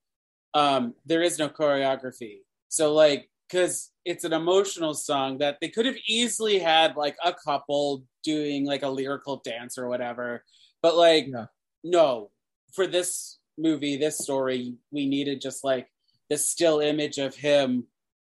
[0.52, 2.38] um, there is no choreography.
[2.68, 7.32] So like, because it's an emotional song that they could have easily had like a
[7.32, 10.44] couple doing like a lyrical dance or whatever.
[10.82, 11.46] But like, Yeah.
[11.82, 12.30] no,
[12.74, 15.88] for this movie, this story, we needed just like
[16.28, 17.86] this still image of him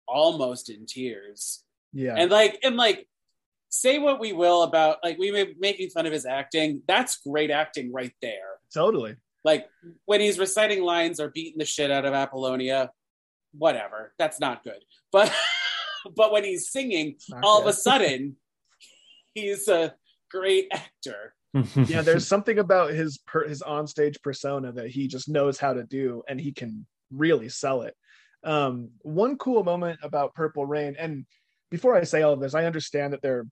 [0.07, 3.07] almost in tears yeah and like and like
[3.71, 6.83] say what we will about like we may making fun of his acting.
[6.87, 8.59] That's great acting right there.
[8.73, 9.17] Totally.
[9.45, 9.69] Like
[10.05, 12.91] when he's reciting lines or beating the shit out of apollonia
[13.57, 14.13] whatever.
[14.19, 14.83] That's not good.
[15.13, 15.33] But
[16.17, 18.37] but when he's singing Not all of a sudden
[19.35, 19.95] he's a
[20.31, 21.35] great actor.
[21.87, 25.83] Yeah there's something about his per, his onstage persona that he just knows how to
[25.83, 27.95] do and he can really sell it.
[28.45, 31.27] Um one cool moment about purple rain and
[31.71, 33.47] before i say all of this i understand that they're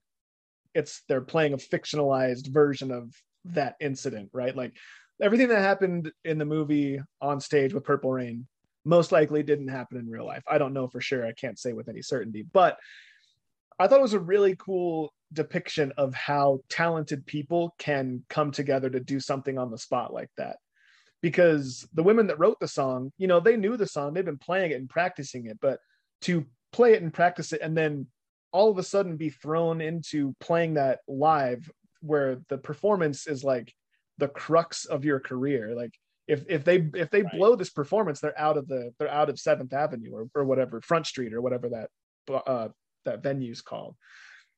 [0.73, 3.13] it's they're playing a fictionalized version of
[3.45, 4.55] that incident right?
[4.55, 4.73] Like
[5.21, 8.47] everything that happened in the movie on stage with purple rain
[8.85, 10.43] most likely didn't happen in real life.
[10.47, 11.25] I don't know for sure.
[11.25, 12.43] I can't say with any certainty.
[12.43, 12.77] But
[13.79, 18.89] i thought it was a really cool depiction of how talented people can come together
[18.89, 20.57] to do something on the spot like that.
[21.21, 24.13] Because the women that wrote the song you know they knew the song.
[24.13, 25.57] They've been playing it and practicing it.
[25.61, 25.79] But
[26.21, 28.07] to play it and practice it and then
[28.57, 31.69] all of a sudden be thrown into playing that live
[32.01, 33.71] where the performance is like
[34.17, 35.93] the crux of your career like
[36.27, 37.31] if if they if they Right.
[37.37, 40.81] blow this performance, they're out of the they're out of Seventh Avenue or or whatever
[40.81, 41.89] Front Street or whatever that
[42.47, 42.69] uh
[43.05, 43.95] that venue's called.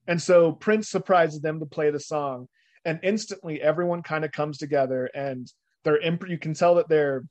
[0.08, 2.48] And so Prince surprises them to play the song,
[2.86, 5.46] and instantly everyone kind of comes together and
[5.84, 7.24] they're imp- you can tell that they're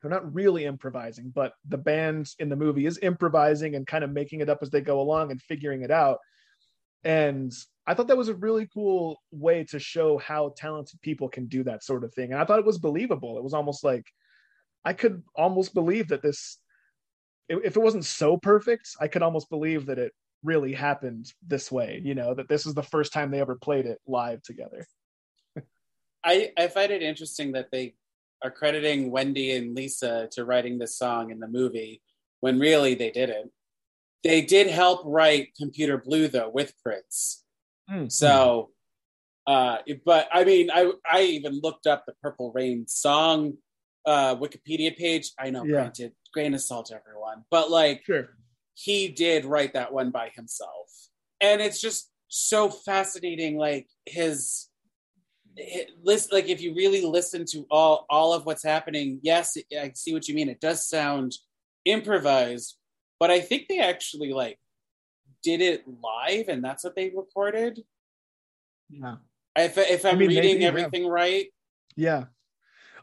[0.00, 4.10] they're not really improvising, but the band in the movie is improvising and kind of
[4.10, 6.18] making it up as they go along and figuring it out.
[7.04, 7.52] And
[7.86, 11.64] I thought that was a really cool way to show how talented people can do
[11.64, 12.32] that sort of thing.
[12.32, 13.36] And I thought it was believable.
[13.36, 14.06] It was almost like
[14.84, 16.58] I could almost believe that this,
[17.48, 22.00] if it wasn't so perfect, I could almost believe that it really happened this way,
[22.02, 24.86] you know, that this is the first time they ever played it live together.
[26.24, 27.94] I, I find it interesting that they
[28.42, 32.02] are crediting Wendy and Lisa to writing this song in the movie
[32.40, 33.50] when really they didn't.
[34.22, 37.44] They did help write Computer Blue though with Prince.
[38.08, 38.70] So,
[39.46, 43.54] uh, but I mean, I I even looked up the Purple Rain song
[44.06, 45.32] uh, Wikipedia page.
[45.38, 45.72] I know, Yeah.
[45.72, 48.36] granted, grain of salt, everyone, but like Sure.
[48.74, 50.88] he did write that one by himself,
[51.40, 53.58] and it's just so fascinating.
[53.58, 54.68] Like his,
[55.58, 59.92] hi- list, like if you really listen to all all of what's happening, yes, I
[59.94, 60.48] see what you mean.
[60.48, 61.36] It does sound
[61.84, 62.76] improvised,
[63.18, 64.58] but I think they actually like
[65.42, 67.80] did it live, and that's what they recorded.
[68.90, 69.16] Yeah.
[69.56, 71.46] If if I'm mean, reading everything right,
[71.96, 72.24] Yeah.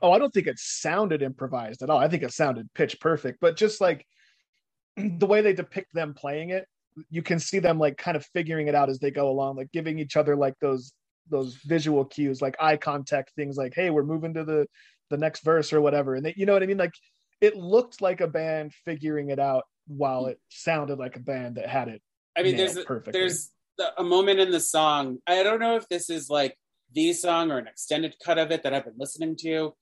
[0.01, 1.97] Oh, I don't think it sounded improvised at all.
[1.97, 4.05] I think it sounded pitch perfect, but just like
[4.97, 6.67] the way they depict them playing it,
[7.09, 9.71] you can see them like kind of figuring it out as they go along, like
[9.71, 10.93] giving each other like those
[11.29, 14.67] those visual cues, like eye contact things like, hey, we're moving to the
[15.09, 16.15] the next verse or whatever.
[16.15, 16.77] And they, you know what I mean?
[16.77, 16.93] Like
[17.39, 21.67] it looked like a band figuring it out while it sounded like a band that
[21.67, 22.01] had it.
[22.37, 23.19] I mean, nailed there's a, perfectly.
[23.19, 23.51] there's
[23.97, 25.19] a moment in the song.
[25.27, 26.57] I don't know if this is like
[26.93, 29.75] the song or an extended cut of it that I've been listening to,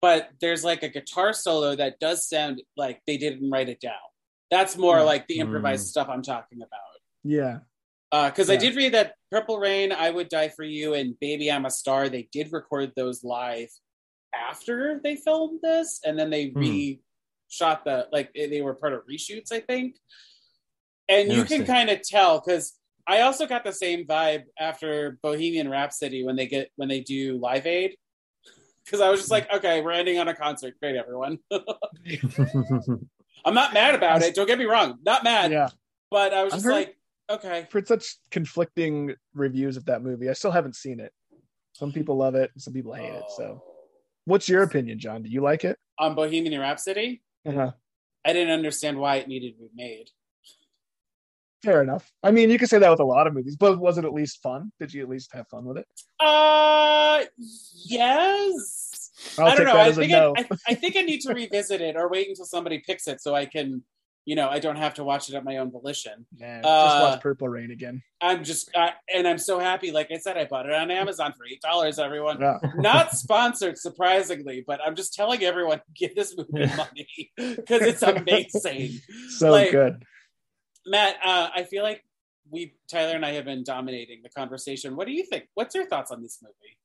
[0.00, 3.92] but there's like a guitar solo that does sound like they didn't write it down.
[4.50, 5.06] That's more Hmm.
[5.06, 5.88] like the improvised Hmm.
[5.88, 6.80] stuff I'm talking about.
[7.24, 7.58] Yeah.
[8.12, 8.58] Because I Yeah.
[8.60, 12.08] did read that Purple Rain, I Would Die for You, and Baby I'm a Star,
[12.10, 13.70] they did record those live
[14.34, 16.58] after they filmed this, and then they Hmm.
[16.58, 19.96] re-shot the like they were part of reshoots, I think.
[21.08, 25.68] And you can kind of tell because I also got the same vibe after Bohemian
[25.70, 27.96] Rhapsody when they get when they do Live Aid.
[28.84, 30.74] Because I was just like, okay, we're ending on a concert.
[30.80, 31.38] Great, everyone.
[33.44, 34.34] I'm not mad about it.
[34.34, 35.50] Don't get me wrong, not mad.
[35.50, 35.68] Yeah.
[36.10, 36.96] But I was just heard- like,
[37.32, 37.66] okay.
[37.70, 41.12] For such conflicting reviews of that movie, I still haven't seen it.
[41.74, 43.24] Some people love it, some people hate it.
[43.36, 43.62] So,
[44.26, 45.22] what's your opinion, John?
[45.22, 45.78] Do you like it?
[45.98, 47.70] on Bohemian Rhapsody, Uh-huh.
[48.24, 50.10] I didn't understand why it needed to be made.
[51.62, 52.10] Fair enough.
[52.24, 54.12] I mean, you can say that with a lot of movies, but was it at
[54.12, 54.72] least fun?
[54.80, 55.86] Did you at least have fun with it?
[56.18, 57.22] Uh,
[57.86, 59.10] yes.
[59.38, 59.76] I'll I don't know.
[59.76, 60.34] I think no.
[60.36, 63.20] I, I, I think I need to revisit it or wait until somebody picks it
[63.20, 63.84] so I can,
[64.24, 66.26] you know, I don't have to watch it at my own volition.
[66.38, 68.02] Nah, just uh, watch Purple Rain again.
[68.20, 69.90] I'm just, I, and I'm so happy.
[69.90, 71.98] Like I said, I bought it on Amazon for eight dollars.
[71.98, 72.58] Everyone, Yeah.
[72.76, 79.00] not sponsored, surprisingly, but I'm just telling everyone give this movie money because it's amazing.
[79.38, 80.04] So Like- good.
[80.86, 82.04] Matt, uh, I feel like
[82.50, 84.96] we Tyler and I have been dominating the conversation.
[84.96, 85.44] What do you think?
[85.54, 86.76] What's your thoughts on this movie?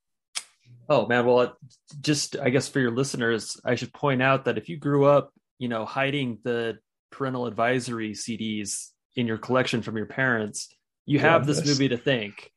[0.90, 1.58] Oh man, well,
[2.02, 5.34] just I guess for your listeners, I should point out that if you grew up,
[5.60, 6.78] you know, hiding the
[7.12, 10.70] parental advisory CDs in your collection from your parents,
[11.06, 11.68] you have this this.
[11.68, 12.52] movie to thank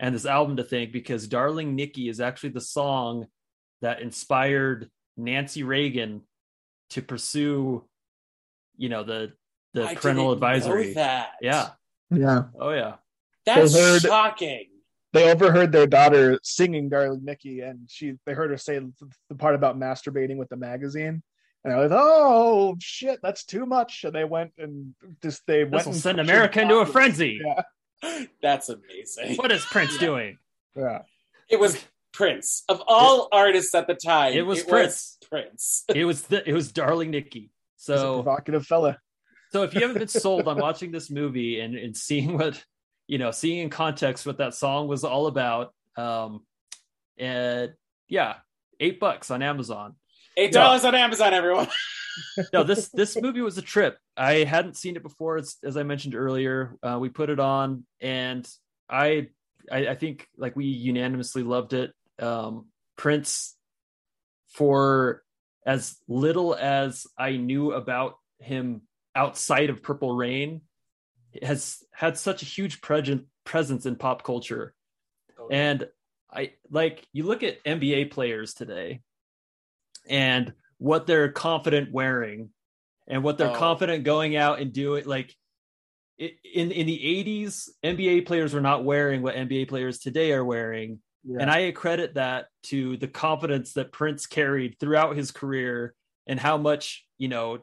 [0.00, 3.26] and this album to thank because "Darling Nikki" is actually the song
[3.82, 6.22] that inspired Nancy Reagan
[6.90, 7.84] to pursue,
[8.76, 9.32] you know, the
[9.72, 10.92] the I parental didn't know advisory.
[10.94, 11.30] that.
[11.40, 11.70] Yeah.
[12.10, 12.44] Yeah.
[12.58, 12.94] Oh yeah.
[13.46, 14.66] That's They heard- shocking.
[15.12, 18.80] They overheard their daughter singing Darling Nikki, and she they heard her say
[19.28, 21.22] the part about masturbating with the magazine.
[21.64, 24.04] And I was, oh shit, that's too much.
[24.04, 27.40] And they went and just they This went will and send America into a frenzy.
[28.02, 28.24] Yeah.
[28.42, 29.36] That's amazing.
[29.36, 30.06] What is Prince Yeah.
[30.06, 30.38] doing?
[30.76, 31.02] Yeah.
[31.48, 32.62] It was Prince.
[32.68, 35.16] Of all artists at the time, It was Prince.
[35.30, 35.84] Prince.
[35.94, 37.50] It was the it was Darling Nikki.
[37.78, 38.98] He's a So provocative fella.
[39.52, 42.62] So if you haven't been sold on watching this movie and, and seeing what
[43.06, 46.40] you know, seeing in context what that song was all about, um,
[47.16, 47.72] and
[48.08, 48.34] yeah,
[48.80, 49.94] eight bucks on Amazon.
[50.36, 51.68] Eight dollars on Amazon, everyone.
[52.52, 53.98] No, this this movie was a trip.
[54.16, 56.76] I hadn't seen it before, as, as I mentioned earlier.
[56.80, 58.48] Uh, we put it on, and
[58.88, 59.30] I,
[59.68, 61.92] I I think like we unanimously loved it.
[62.20, 62.66] Um,
[62.96, 63.56] Prince,
[64.52, 65.24] for
[65.66, 68.82] as little as I knew about him
[69.16, 70.60] outside of Purple Rain,
[71.42, 74.74] has had such a huge present presence in pop culture.
[75.50, 75.88] And
[76.32, 79.00] I like you look at NBA players today,
[80.08, 82.50] and what they're confident wearing
[83.06, 83.54] and what they're Oh.
[83.54, 85.34] confident going out and doing like
[86.18, 91.00] in in the 80s NBA players were not wearing what NBA players today are wearing
[91.40, 95.94] and I accredit that to the confidence that Prince carried throughout his career
[96.26, 97.60] and how much, you know,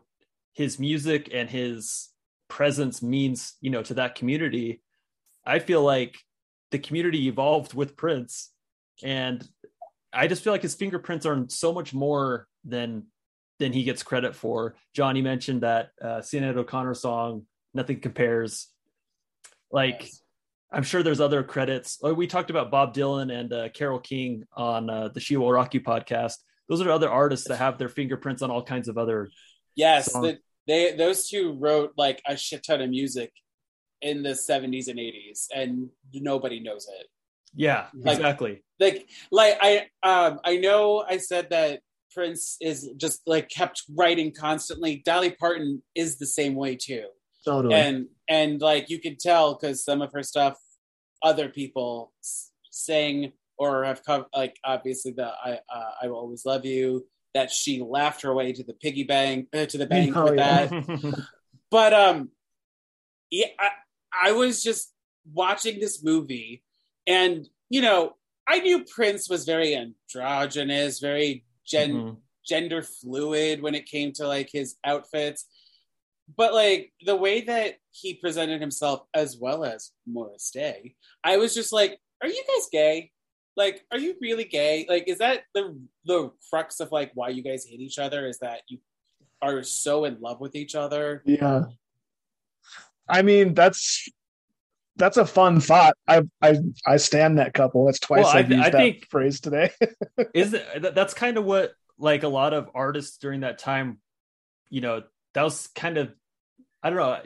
[0.54, 2.10] his music and his
[2.48, 4.82] presence means, you know, to that community.
[5.46, 6.18] I feel like
[6.72, 8.50] the community evolved with Prince
[9.04, 9.48] and
[10.14, 13.03] I just feel like his fingerprints are so much more than
[13.59, 14.76] than he gets credit for.
[14.93, 18.68] Johnny mentioned that uh Sinead O'Connor song, Nothing Compares.
[19.72, 20.22] Like Yes.
[20.72, 21.99] I'm sure there's other credits.
[22.01, 25.51] Like we talked about Bob Dylan and uh, Carole King on uh, the She Will
[25.51, 26.36] Rock You podcast.
[26.70, 29.30] Those are other artists that have their fingerprints on all kinds of other.
[29.76, 30.38] Yes, the,
[30.68, 33.34] they those two wrote like a shit ton of music
[34.01, 37.07] in the 70s and 80s, and nobody knows it.
[37.56, 38.64] Yeah, Like- exactly.
[38.80, 41.82] Like, like I um I know I said that
[42.14, 45.02] Prince is just like kept writing constantly.
[45.06, 47.06] Dolly Parton is the same way too.
[47.45, 47.76] totally.
[47.76, 50.58] and and like you could tell because some of her stuff
[51.24, 52.12] other people
[52.70, 57.52] sing or have come like obviously the i uh, i will always love you that
[57.52, 60.66] she laughed her way to the piggy bank uh, to the bank Oh, with yeah.
[60.68, 61.26] that
[61.72, 62.30] but um
[63.32, 63.70] yeah I,
[64.30, 64.93] I was just
[65.34, 66.64] watching this movie
[67.12, 68.01] and you know
[68.47, 72.18] i knew prince was very androgynous very gen Mhm.
[72.51, 75.41] gender fluid when it came to like his outfits
[76.38, 80.95] but like the way that he presented himself as well as Morris Day,
[81.26, 83.12] I was just like, are you guys gay?
[83.57, 84.86] Like, are you really gay?
[84.88, 85.64] Like, is that the
[86.05, 88.22] the crux of like why you guys hate each other?
[88.32, 88.78] Is that you
[89.41, 91.22] are so in love with each other?
[91.26, 91.64] Yeah.
[93.09, 94.07] I mean, that's
[95.02, 95.95] that's a fun thought.
[96.08, 97.86] I I I stand that couple.
[97.86, 99.72] That's twice Well, I I've th- used I that think- phrase today.
[100.34, 103.99] Is it, that, that's kind of what like a lot of artists during that time,
[104.70, 106.12] you know, that was kind of,
[106.82, 107.20] I don't know,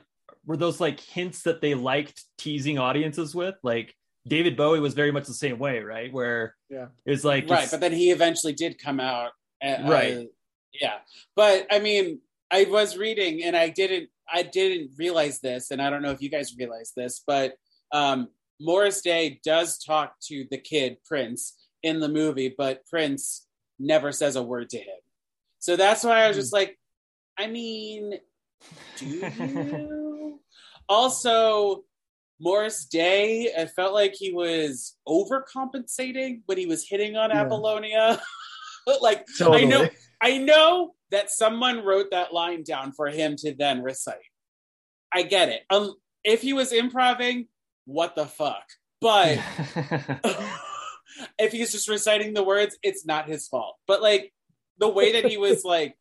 [0.45, 3.55] were those like hints that they liked teasing audiences with?
[3.63, 3.95] Like
[4.27, 6.11] David Bowie was very much the same way, right?
[6.11, 6.87] Where Yeah.
[7.05, 9.31] it's like right, it's- but then he eventually did come out.
[9.63, 10.17] uh, Right.
[10.17, 10.23] uh,
[10.73, 10.95] yeah,
[11.35, 12.19] but I mean,
[12.51, 16.21] I was reading and I didn't I didn't realize this, and I don't know if
[16.21, 17.53] you guys realize this, but
[17.95, 18.27] um,
[18.59, 23.47] Morris Day does talk to the kid Prince in the movie, but Prince
[23.79, 24.97] never says a word to him.
[25.59, 26.77] So that's why I was just like,
[27.37, 28.19] I mean,
[28.97, 30.39] do you?
[30.89, 31.85] also,
[32.39, 37.43] Morris Day, I felt like he was overcompensating when he was hitting on Yeah.
[37.43, 38.21] Apollonia.
[39.01, 39.63] like totally.
[39.63, 39.89] I know
[40.21, 44.17] I know that someone wrote that line down for him to then recite.
[45.13, 45.61] I get it.
[45.69, 47.47] Um, if he was improving,
[47.85, 48.65] what the fuck?
[49.01, 49.39] But
[51.39, 53.75] if he's just reciting the words, it's not his fault.
[53.87, 54.33] But like
[54.77, 55.95] the way that he was like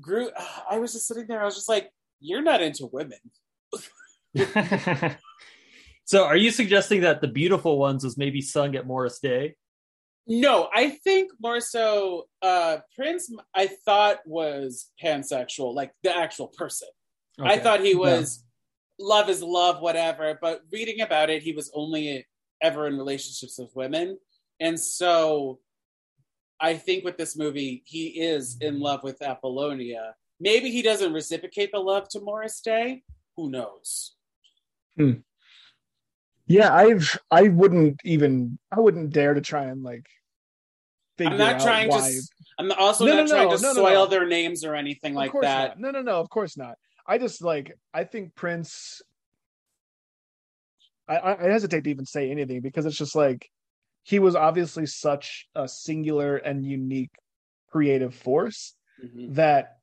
[0.00, 0.30] grew
[0.70, 3.18] I was just sitting there, I was just like, you're not into women.
[6.04, 9.56] so are you suggesting that the beautiful ones was maybe sung at Morris Day?
[10.26, 16.88] No, I think more so uh Prince I thought was pansexual, like the actual person.
[17.42, 18.44] I thought he was
[19.00, 20.38] love is love, whatever.
[20.40, 22.26] But reading about it, he was only
[22.62, 24.18] ever in relationships with women.
[24.60, 25.58] And so
[26.60, 30.14] I think with this movie, he is in love with Apollonia.
[30.38, 33.02] Maybe he doesn't reciprocate the love to Morris Day.
[33.36, 34.14] Who knows?
[34.96, 35.12] Hmm.
[36.46, 40.06] Yeah, I've I wouldn't even I wouldn't dare to try and like
[41.16, 42.10] figure I'm not trying why.
[42.10, 42.20] to.
[42.58, 45.32] I'm also No, not no, trying no, to soil their names or anything Of like
[45.42, 45.78] that.
[45.78, 45.80] not.
[45.80, 46.20] No, no, no.
[46.20, 46.76] Of course not.
[47.10, 49.02] I just like I think Prince.
[51.08, 53.50] I, I hesitate to even say anything because it's just like
[54.04, 57.10] he was obviously such a singular and unique
[57.68, 59.34] creative force Mhm.
[59.34, 59.78] that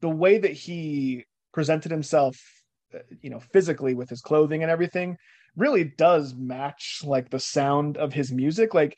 [0.00, 1.24] the way that he
[1.54, 2.36] presented himself
[2.94, 5.16] uh, you know physically with his clothing and everything
[5.56, 8.94] really does match like the sound of his music like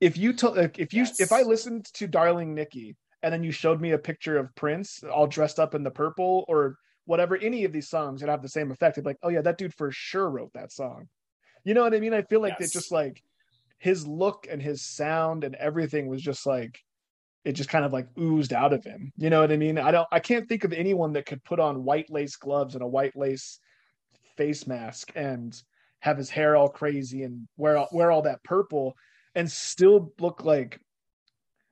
[0.00, 1.20] if you like, if you Yes.
[1.20, 5.02] if i listened to darling nikki and then you showed me a picture of prince
[5.04, 8.48] all dressed up in the purple or whatever any of these songs would have the
[8.48, 11.08] same effect It'd be like oh yeah that dude for sure wrote that song
[11.64, 12.70] you know what i mean i feel like Yes.
[12.70, 13.22] it just like
[13.78, 16.78] his look and his sound and everything was just like
[17.44, 19.12] it just kind of like oozed out of him.
[19.16, 19.78] You know what I mean?
[19.78, 22.82] I don't I can't think of anyone that could put on white lace gloves and
[22.84, 23.58] a white lace
[24.36, 25.58] face mask and
[26.00, 28.94] have his hair all crazy and wear all, wear all that purple
[29.34, 30.78] and still look like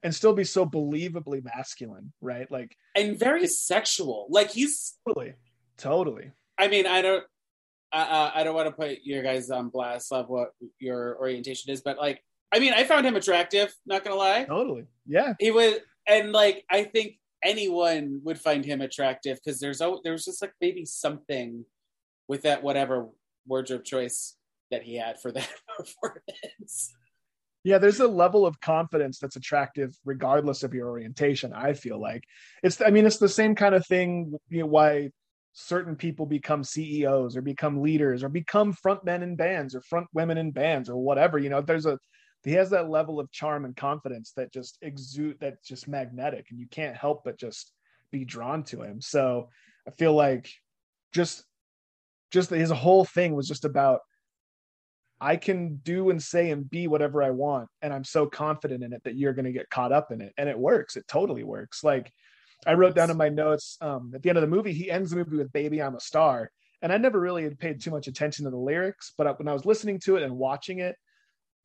[0.03, 2.51] and still be so believably masculine, right?
[2.51, 4.27] Like And very sexual.
[4.31, 5.35] Like he's totally.
[5.77, 6.33] Totally.
[6.59, 7.25] I mean, I don't,
[7.93, 11.73] I, I I don't want to put your guys on blast of what your orientation
[11.73, 12.23] is, but like
[12.53, 13.75] I mean, I found him attractive.
[13.87, 14.85] Not gonna lie, Totally.
[15.07, 15.35] Yeah.
[15.39, 15.75] he was,
[16.07, 20.43] and like I think anyone would find him attractive because there's oh, there was just
[20.43, 21.65] like maybe something
[22.27, 23.09] with that whatever
[23.47, 24.37] wardrobe choice
[24.71, 26.95] that he had for that performance.
[27.65, 31.53] Yeah, there's a level of confidence that's attractive regardless of your orientation.
[31.53, 32.23] I feel like
[32.63, 32.81] it's.
[32.81, 34.33] I mean, it's the same kind of thing.
[34.49, 35.11] You know, why
[35.53, 40.07] certain people become CEOs or become leaders or become front men in bands or front
[40.15, 41.37] women in bands or whatever.
[41.37, 41.99] You know, there's a
[42.45, 46.61] he has that level of charm and confidence that just exude that's just magnetic, and
[46.61, 47.73] you can't help but just
[48.13, 49.01] be drawn to him.
[49.01, 49.49] So
[49.87, 50.49] I feel like
[51.13, 51.45] just
[52.31, 54.01] just his whole thing was just about
[55.21, 57.69] I can do and say and be whatever I want.
[57.83, 60.33] And I'm so confident in it that you're going to get caught up in it.
[60.39, 60.97] And it works.
[60.97, 61.83] It totally works.
[61.83, 62.13] Like
[62.67, 65.11] I wrote down in my notes um, at the end of the movie, he ends
[65.11, 66.51] the movie with Baby, I'm a Star.
[66.83, 69.53] And I never really had paid too much attention to the lyrics, but when I
[69.53, 70.95] was listening to it and watching it,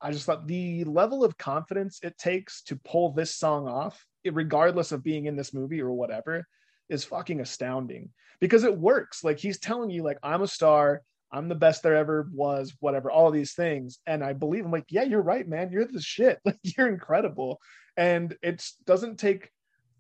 [0.02, 4.92] I just thought the level of confidence it takes to pull this song off, regardless
[4.92, 6.46] of being in this movie or whatever,
[6.90, 9.24] is fucking astounding because it works.
[9.24, 11.02] Like he's telling you, like, I'm a star.
[11.34, 14.00] I'm the best there ever was, whatever, all these things.
[14.06, 15.72] And I believe I'm like, yeah, you're right, man.
[15.72, 16.40] You're the shit.
[16.46, 17.60] Like you're incredible.
[17.98, 19.50] And it doesn't take,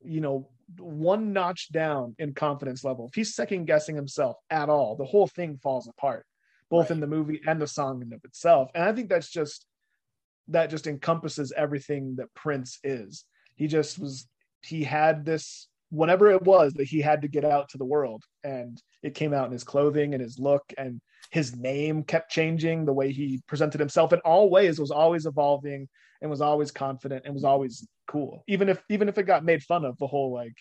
[0.04, 3.08] you know, one notch down in confidence level.
[3.08, 6.26] If he's second guessing himself at all, the whole thing falls apart,
[6.70, 6.92] both Right.
[6.92, 8.70] in the movie and the song in of itself.
[8.76, 9.66] And I think that's just
[10.50, 13.26] that just encompasses everything that Prince is.
[13.56, 14.28] He just was
[14.62, 18.24] he had this whatever it was that he had to get out to the world
[18.44, 21.00] and it came out in his clothing and his look and
[21.34, 25.90] his name kept changing the way he presented himself in all ways was always evolving
[26.22, 29.64] and was always confident and was always cool even if even if it got made
[29.64, 30.56] fun of the whole like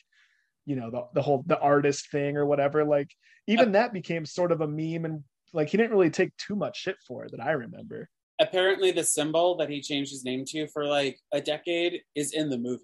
[0.64, 3.11] you know the, the whole the artist thing or whatever like
[3.47, 6.81] even that became sort of a meme and like he didn't really take too much
[6.81, 8.09] shit for it that i remember
[8.43, 12.51] Apparently, the symbol that he changed his name to for like a decade is in
[12.51, 12.83] the movie.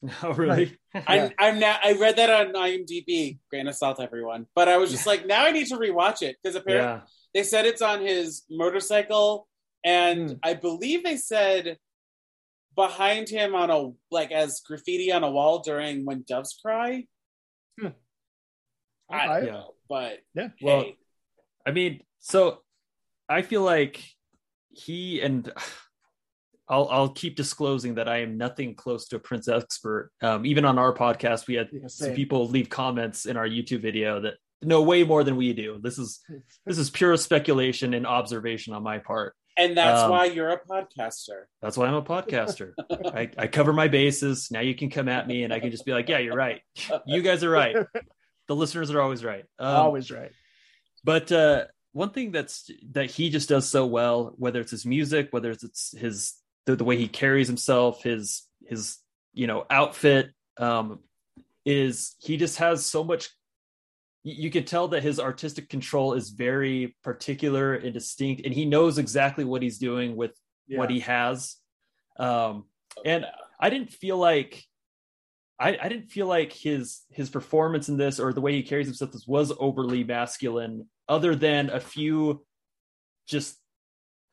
[0.22, 0.78] Oh, really?
[0.94, 1.76] I'm, I'm now.
[1.82, 3.38] I read that on IMDb.
[3.50, 4.46] Grain of salt, everyone.
[4.54, 7.00] But I was just like, now I need to rewatch it because apparently yeah.
[7.34, 9.48] they said it's on his motorcycle,
[9.84, 10.36] and Hmm.
[10.42, 11.78] I believe they said
[12.76, 17.04] behind him on a like as graffiti on a wall during when doves cry.
[17.80, 17.88] Hmm.
[19.10, 19.46] I don't Okay.
[19.50, 20.48] know, but Yeah.
[20.62, 20.92] Well,
[21.66, 22.62] I mean, so
[23.28, 24.00] I feel like
[24.70, 25.50] he and
[26.68, 30.10] I'll I'll keep disclosing that I am nothing close to a Prince expert.
[30.22, 33.82] Um, even on our podcast, we had Yeah, some people leave comments in our YouTube
[33.82, 35.78] video that know way more than we do.
[35.82, 36.20] This is
[36.66, 39.34] this is pure speculation and observation on my part.
[39.56, 41.44] and that's um, why you're a podcaster.
[41.62, 42.72] That's why I'm a podcaster.
[42.90, 44.50] I, I cover my bases.
[44.50, 46.60] Now you can come at me and I can just be like, yeah, you're right.
[47.06, 47.76] You guys are right.
[48.46, 49.44] The listeners are always right.
[49.58, 50.30] Um, always right
[51.04, 55.28] but uh, one thing that's that he just does so well, whether it's his music,
[55.30, 56.34] whether it's his
[56.68, 58.98] the, the way he carries himself, his his
[59.32, 61.00] you know outfit, um,
[61.64, 63.30] is he just has so much.
[64.22, 68.98] You can tell that his artistic control is very particular and distinct, and he knows
[68.98, 70.32] exactly what he's doing with
[70.68, 71.56] what he has.
[72.18, 72.64] Um,
[73.04, 73.24] and
[73.58, 74.62] I didn't feel like
[75.58, 78.86] I, I didn't feel like his his performance in this or the way he carries
[78.86, 82.44] himself was, was overly masculine, other than a few
[83.26, 83.56] just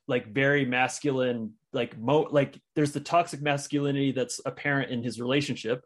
[0.08, 5.86] like very masculine, like mo like there's the toxic masculinity that's apparent in his relationship,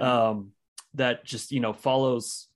[0.00, 0.52] um,
[0.94, 2.48] that just you know follows,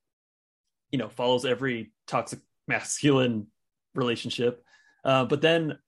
[0.90, 3.46] you know follows every toxic masculine
[3.94, 4.64] relationship,
[5.04, 5.78] uh, but then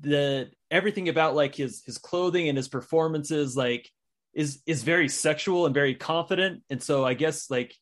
[0.00, 3.90] the everything about like his his clothing and his performances like
[4.32, 6.62] is is very sexual and very confident.
[6.70, 7.74] And so i guess like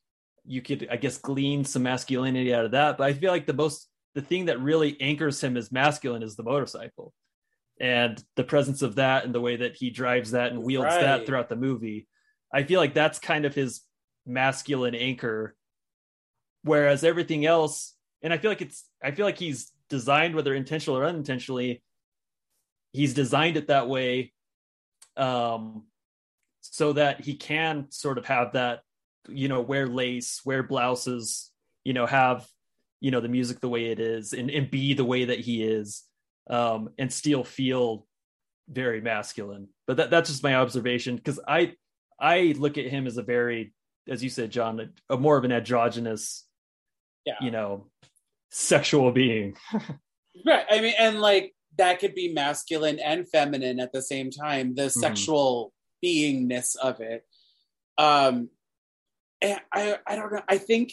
[0.44, 2.98] you could i guess glean some masculinity out of that.
[2.98, 6.34] But i feel like the most the thing that really anchors him as masculine is
[6.34, 7.12] the motorcycle
[7.80, 11.26] and the presence of that and the way that he drives that and wields that
[11.26, 12.06] throughout the movie
[12.52, 13.80] i feel like that's kind of his
[14.26, 15.56] masculine anchor.
[16.62, 20.98] Whereas everything else and i feel like it's i feel like he's designed whether intentional
[20.98, 21.82] or unintentionally
[22.92, 24.32] he's designed it that way
[25.16, 25.84] um
[26.60, 28.80] so that he can sort of have that
[29.28, 31.50] you know wear lace wear blouses
[31.82, 32.46] you know have
[33.00, 35.62] you know the music the way it is and, and be the way that he
[35.62, 36.04] is
[36.50, 38.06] um and still feel
[38.68, 41.72] very masculine but that, that's just my observation because i
[42.20, 43.72] i look at him as a very
[44.08, 46.44] as you said john a, a more of an androgynous
[47.24, 47.34] Yeah.
[47.40, 47.86] you know
[48.50, 49.56] sexual being
[50.46, 50.64] Right.
[50.70, 54.88] I mean, and like that could be masculine and feminine at the same time, the
[54.88, 55.72] sexual
[56.04, 57.24] beingness of it.
[57.98, 58.48] Um
[59.42, 60.42] and I I don't know.
[60.48, 60.92] I think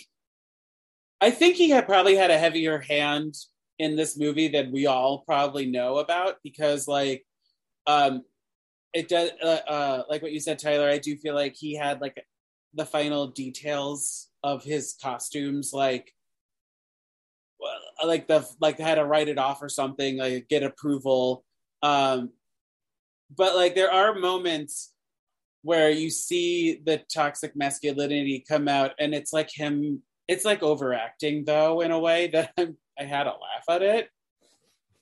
[1.22, 3.36] I think he had probably had a heavier hand
[3.80, 7.26] in this movie than we all probably know about because like
[7.86, 8.24] um,
[8.94, 10.90] it does uh, uh, like what you said, Tyler.
[10.90, 12.24] I do feel like he had like
[12.74, 16.14] the final details of his costumes, like
[18.06, 21.44] like the like had to write it off or something, like get approval.
[21.82, 22.32] Um,
[23.36, 24.94] but like there are moments
[25.64, 30.02] where you see the toxic masculinity come out, and it's like him.
[30.28, 34.10] It's like overacting though in a way that I'm, I had a laugh at it.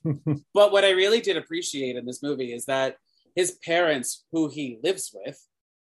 [0.53, 2.97] but what I really did appreciate in this movie is that
[3.35, 5.41] his parents, who he lives with,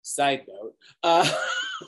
[0.01, 1.29] side note, uh,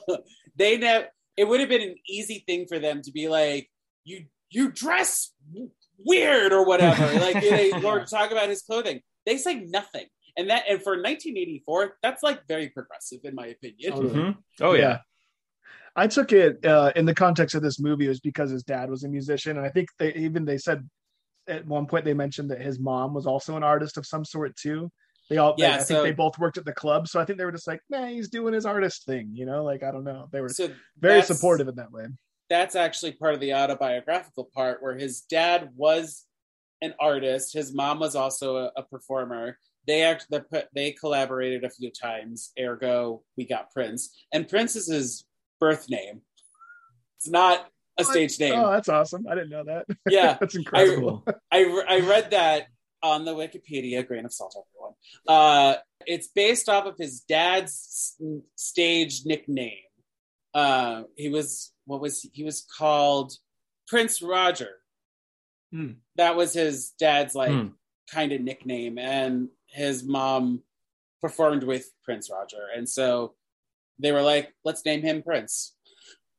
[0.56, 1.06] they never.
[1.36, 3.70] It would have been an easy thing for them to be like,
[4.04, 5.32] "You you dress
[5.98, 7.12] weird" or whatever.
[7.20, 9.02] like they or talk about his clothing.
[9.26, 10.06] They say nothing,
[10.36, 13.92] and that and for 1984, that's like very progressive in my opinion.
[13.92, 14.14] Totally.
[14.14, 14.36] Mhm.
[14.60, 15.00] Oh yeah.
[15.94, 19.04] I took it uh, in the context of this movie was because his dad was
[19.04, 20.88] a musician, and I think they even they said
[21.48, 24.56] at one point they mentioned that his mom was also an artist of some sort
[24.56, 24.90] too.
[25.30, 27.38] They all, Yeah, I so- think they both worked at the club, so I think
[27.38, 29.64] they were just like, "Man, he's doing his artist thing," you know.
[29.64, 32.06] Like I don't know, they were So very supportive in that way.
[32.48, 36.24] that's actually part of the autobiographical part where his dad was
[36.82, 41.64] an artist his mom was also a, a performer they act they, put- they collaborated
[41.64, 45.24] a few times ergo we got prince and prince is his
[45.60, 46.22] birth name
[47.18, 47.66] it's not
[47.98, 49.26] a stage name Oh, that's awesome!
[49.28, 49.86] I didn't know that.
[50.10, 51.22] Yeah, that's incredible.
[51.26, 51.34] Cool.
[51.50, 52.66] I, I read that
[53.02, 54.92] on the Wikipedia, grain of salt, everyone.
[55.26, 58.16] Uh, it's based off of his dad's
[58.54, 59.78] stage nickname.
[60.52, 63.32] Uh, he was what was he, he was called
[63.88, 64.72] Prince Roger.
[65.72, 65.92] Hmm.
[66.16, 67.68] That was his dad's like Hmm.
[68.12, 70.62] kind of nickname, and his mom
[71.22, 73.34] performed with Prince Roger, and so
[73.98, 75.74] they were like, "Let's name him Prince."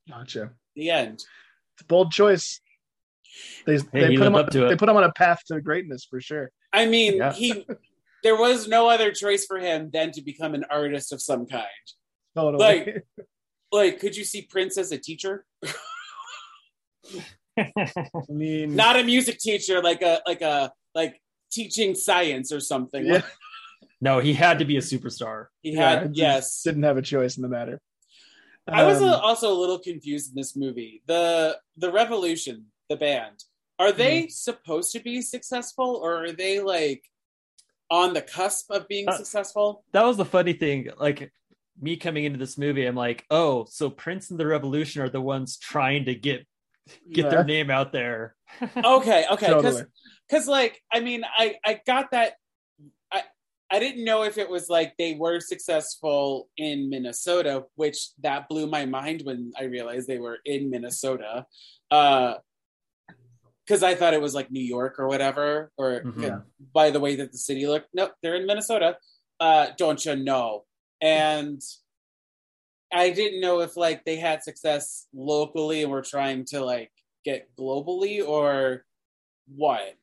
[0.09, 0.51] Gotcha.
[0.75, 1.13] The end.
[1.15, 2.59] It's a bold choice.
[3.65, 4.69] They they put him lived on, up to it.
[4.69, 6.51] they put him on a path to greatness for sure.
[6.73, 7.33] I mean, Yeah.
[7.33, 7.65] he
[8.23, 11.67] there was no other choice for him than to become an artist of some kind.
[12.35, 12.63] Totally.
[12.63, 13.05] Like-
[13.69, 15.45] Like, could you see Prince as a teacher?
[17.57, 17.71] I
[18.29, 23.05] mean, Not a music teacher, like a like a like teaching science or something.
[23.05, 23.21] Yeah.
[23.99, 25.47] No, he had to be a superstar.
[25.61, 26.61] He had just yes.
[26.63, 27.79] didn't have a choice in the matter.
[28.67, 31.01] I was Um, a, also a little confused in this movie.
[31.07, 33.43] The the Revolution, the band,
[33.79, 34.29] are they Mm-hmm.
[34.29, 37.03] supposed to be successful or are they like
[37.89, 39.83] on the cusp of being Uh, successful?
[39.93, 40.89] That was the funny thing.
[40.99, 41.31] Like
[41.81, 45.21] me coming into this movie, I'm like, oh, so Prince and the Revolution are the
[45.21, 46.45] ones trying to get
[47.11, 47.29] get Yeah.
[47.29, 48.35] their name out there.
[48.83, 49.83] Okay, okay, because Totally.
[50.27, 52.33] because like I mean I I got that
[53.69, 58.65] I didn't know if it was like they were successful in Minnesota, which that blew
[58.67, 61.45] my mind when I realized they were in Minnesota.
[61.91, 62.35] Uh
[63.65, 66.21] because I thought it was like New York or whatever, or Mhm.
[66.23, 66.39] Yeah.
[66.73, 67.89] by the way that the city looked.
[67.93, 68.97] Nope, they're in Minnesota.
[69.41, 70.63] Uh, don't you know?
[71.01, 71.61] And
[72.93, 76.91] I didn't know if like they had success locally and were trying to like
[77.25, 78.85] get globally or
[79.53, 79.95] what.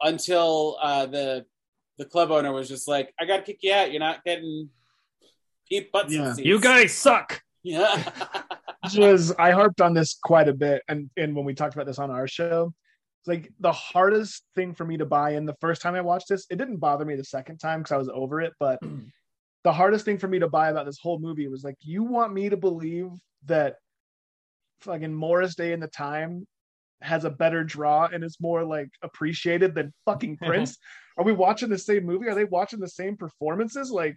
[0.00, 1.44] Until uh, the
[2.00, 3.92] the club owner was just like, "I got to kick you out.
[3.92, 4.70] You're not getting
[5.68, 6.12] peep butts.
[6.12, 6.34] Yeah.
[6.36, 7.42] You guys suck.
[7.62, 8.10] yeah.
[8.84, 11.86] Which was I harped on this quite a bit, and and when we talked about
[11.86, 12.72] this on our show,
[13.20, 16.30] it's like the hardest thing for me to buy in the first time I watched
[16.30, 16.46] this.
[16.48, 18.78] It didn't bother me the second time because I was over it, but
[19.64, 22.32] the hardest thing for me to buy about this whole movie was like, you want
[22.32, 23.10] me to believe
[23.44, 23.76] that
[24.80, 26.46] fucking Morris Day in the Time
[27.02, 30.78] has a better draw and is more like appreciated than fucking Prince?
[31.20, 32.28] Are we watching the same movie?
[32.30, 33.90] Are they watching the same performances?
[33.90, 34.16] Like,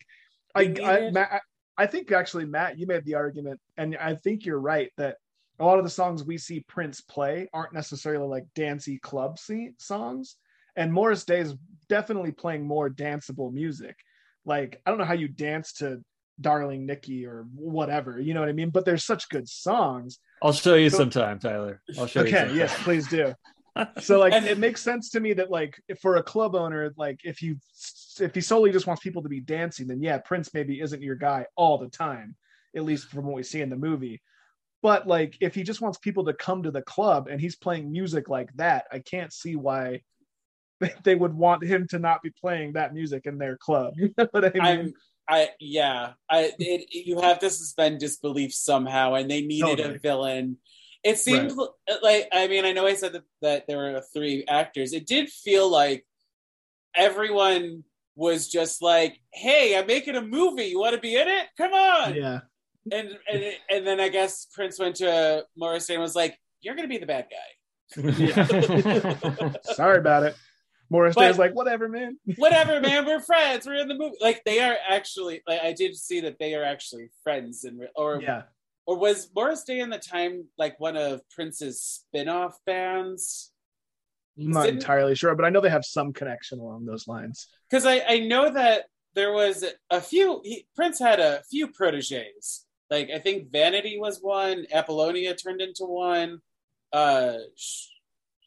[0.56, 4.46] I, I, Matt, I, I think actually, Matt, you made the argument, and I think
[4.46, 5.18] you're right that
[5.60, 9.76] a lot of the songs we see Prince play aren't necessarily like dancey club scene
[9.80, 10.38] songs.
[10.78, 11.56] And Morris Day is
[11.90, 13.98] definitely playing more danceable music.
[14.46, 16.02] Like, I don't know how you dance to
[16.40, 18.70] Darling Nikki or whatever, you know what I mean?
[18.70, 20.20] But there's such good songs.
[20.42, 21.82] I'll show you So- sometime, Tyler.
[22.00, 22.28] I'll show you.
[22.28, 23.34] Okay, yes, please do.
[24.02, 26.94] So like And- it makes sense to me that like if for a club owner,
[26.98, 27.58] like if you
[28.20, 31.16] if he solely just wants people to be dancing, then yeah, Prince maybe isn't your
[31.16, 32.36] guy all the time,
[32.76, 34.22] at least from what we see in the movie.
[34.84, 37.92] But like if he just wants people to come to the club and he's playing
[37.92, 40.02] music like that, I can't see why
[41.04, 43.94] they would want him to not be playing that music in their club.
[43.98, 44.62] You know what I mean?
[44.62, 44.94] I'm
[45.28, 49.96] I yeah I it, you have to suspend disbelief somehow, and they needed Totally.
[49.96, 50.58] a villain.
[51.04, 51.52] It seemed
[52.02, 54.94] like I mean I know I said that, that there were three actors.
[54.94, 56.06] It did feel like
[56.96, 57.84] everyone
[58.16, 60.66] was just like, "Hey, I'm making a movie.
[60.66, 61.48] You want to be in it?
[61.58, 62.40] Come on!" yeah.
[62.92, 66.76] And and and then I guess Prince went to Morris Day and was like, "You're
[66.76, 67.94] gonna be the bad guy."
[69.74, 70.36] Sorry about it.
[70.90, 72.18] Morris But- is like, whatever, man.
[72.38, 73.06] Whatever, man.
[73.06, 73.66] We're friends.
[73.66, 74.18] We're in the movie.
[74.22, 75.42] Like they are actually.
[75.48, 78.44] Like I did see that they are actually friends, and or Yeah.
[78.86, 83.52] Or was Morris Day in the time like one of Prince's spin-off bands?
[84.38, 87.48] I'm not Didn't- entirely sure, but I know they have some connection along those lines.
[87.70, 90.42] Because I I know that there was a few.
[90.44, 92.66] He, Prince had a few proteges.
[92.90, 94.66] Like I think Vanity was one.
[94.74, 96.40] Apollonia turned into one.
[96.92, 97.88] Uh, sh-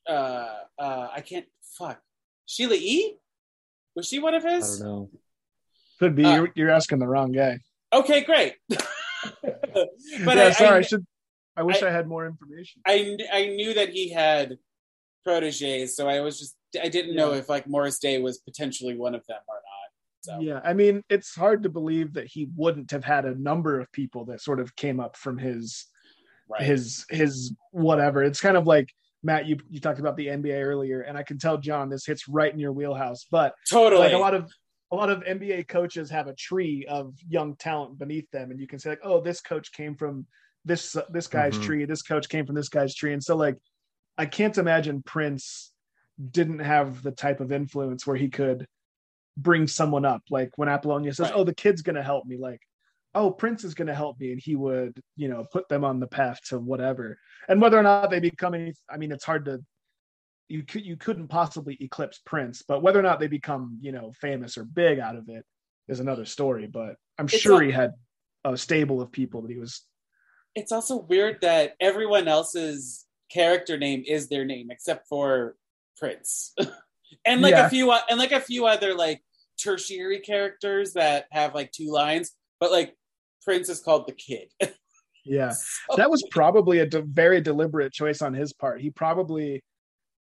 [0.09, 2.01] uh, uh, I can't fuck.
[2.47, 3.17] Sheila E.
[3.97, 4.53] Was she one of his?
[4.53, 4.79] I his?
[4.81, 5.11] don't know.
[5.99, 7.61] Could be Uh, you're, you're asking the wrong guy.
[7.93, 8.55] Okay, great.
[9.43, 10.77] but yeah, I, sorry.
[10.77, 11.07] I, I, should.
[11.57, 12.83] I wish I- I, had more information.
[12.87, 14.59] I I knew that he had
[15.25, 19.15] proteges, so I was just I didn't know if like Morris Day was potentially one
[19.15, 19.63] of them or not.
[20.21, 23.81] So Yeah, I mean, it's hard to believe that he wouldn't have had a number
[23.81, 25.87] of people that sort of came up from his
[26.49, 26.63] right.
[26.63, 28.23] his his whatever.
[28.23, 28.93] It's kind of like
[29.23, 32.29] Matt, you you talked about the NBA earlier, and I can tell John this hits
[32.29, 33.27] right in your wheelhouse.
[33.31, 34.03] But totally.
[34.03, 34.51] like a lot of
[34.93, 38.67] a lot of NBA coaches have a tree of young talent beneath them, and you
[38.67, 40.27] can say like, oh, this coach came from
[40.65, 41.63] this this guy's Mhm.
[41.63, 43.57] tree, this coach came from this guy's tree, and so like,
[44.19, 45.73] I can't imagine Prince
[46.31, 48.67] didn't have the type of influence where he could
[49.37, 50.23] bring someone up.
[50.31, 51.35] Like when Apollonia says, Right.
[51.37, 52.61] "Oh, the kid's gonna help me," like,
[53.15, 56.07] "Oh, Prince is gonna help me," and he would, you know, put them on the
[56.07, 57.19] path to whatever.
[57.49, 59.63] And whether or not they become any, I mean, it's hard to.
[60.49, 64.13] You could you couldn't possibly eclipse Prince, but whether or not they become, you know,
[64.13, 65.45] famous or big out of it
[65.89, 66.67] is another story.
[66.67, 67.93] But I'm It's sure a- he had
[68.45, 69.83] a stable of people that he was.
[70.55, 75.57] it's also weird that everyone else's character name is their name except for
[75.99, 76.55] Prince,
[77.25, 77.67] and like Yeah.
[77.67, 79.23] a few and like a few other like
[79.59, 82.95] tertiary characters that have like two lines, but like
[83.43, 84.49] Prince is called the kid.
[85.29, 88.81] Yeah, So- that was probably a de- very deliberate choice on his part.
[88.81, 89.61] He probably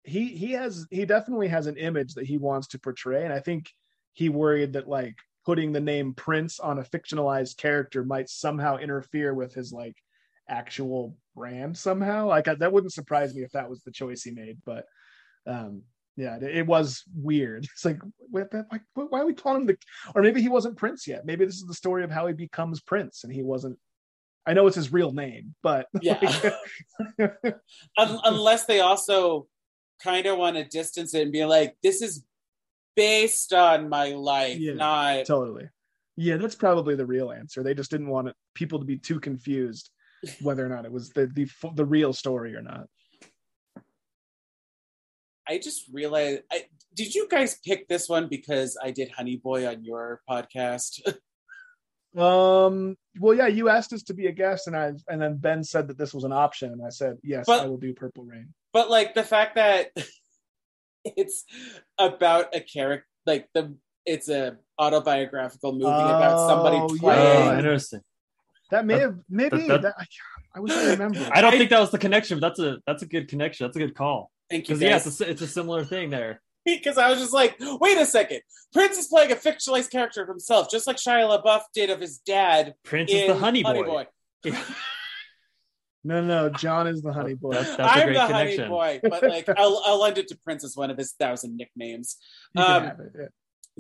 [0.05, 3.40] he he has he definitely has an image that he wants to portray, and I
[3.40, 3.70] think
[4.12, 9.34] he worried that like putting the name Prince on a fictionalized character might somehow interfere
[9.34, 9.96] with his like
[10.48, 12.26] actual brand somehow.
[12.26, 14.84] Like I, that wouldn't surprise me if that was the choice he made, but
[15.46, 15.82] um
[16.16, 17.64] yeah, it, was weird.
[17.72, 17.98] It's like,
[18.30, 19.78] like, why are we calling him the?
[20.14, 21.24] Or maybe he wasn't Prince yet.
[21.24, 23.78] Maybe this is the story of how he becomes Prince, and he wasn't.
[24.44, 26.18] I know it's his real name, but Yeah.
[27.18, 29.46] Un- unless they also
[30.03, 32.24] kind of want to distance it and be like, this is
[32.97, 34.74] based on my life, Yeah.
[34.74, 35.68] not totally.
[36.16, 37.62] Yeah, that's probably the real answer.
[37.62, 39.90] They just didn't want it, people to be too confused
[40.43, 42.86] whether or not it was the the the real story or not.
[45.49, 46.43] I just realized.
[46.53, 51.01] I, did you guys pick this one because I did Honey Boy on your podcast?
[52.16, 52.96] Um.
[53.18, 55.88] Well, yeah, you asked us to be a guest, and I and then Ben said
[55.88, 58.52] that this was an option, and I said yes, But- I will do Purple Rain.
[58.72, 59.90] but like the fact that
[61.04, 61.44] it's
[61.98, 66.82] about a character, like the it's a autobiographical movie about Oh, somebody yeah.
[66.84, 67.58] Oh, playing.
[67.58, 68.00] interesting.
[68.70, 70.04] That may That- have maybe that- that, I,
[70.56, 71.22] I wish I remembered.
[71.32, 73.66] I don't I- think that was the connection, but that's a that's a good connection.
[73.66, 74.30] That's a good call.
[74.50, 76.40] Thank you, Because yeah, it's it's a similar thing there.
[76.64, 78.40] because I was just like, wait a second,
[78.72, 82.18] Prince is playing a fictionalized character of himself, just like Shia LaBeouf did of his
[82.18, 84.06] dad Prince is the honey boy.
[84.44, 84.62] Yeah.
[86.04, 87.52] no, no, John is the honey boy.
[87.52, 88.58] That's, that's a I'm great the connection.
[88.58, 91.56] honey boy, but like I'll, I'll lend it to Prince as one of his thousand
[91.56, 92.16] nicknames.
[92.56, 93.26] Um, it, yeah.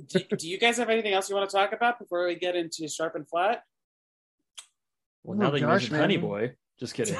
[0.06, 2.56] do, do you guys have anything else you want to talk about before we get
[2.56, 3.62] into sharp and flat?
[5.24, 6.16] Well, now Oh, that you gosh, mentioned Honey.
[6.16, 7.16] Boy, just kidding.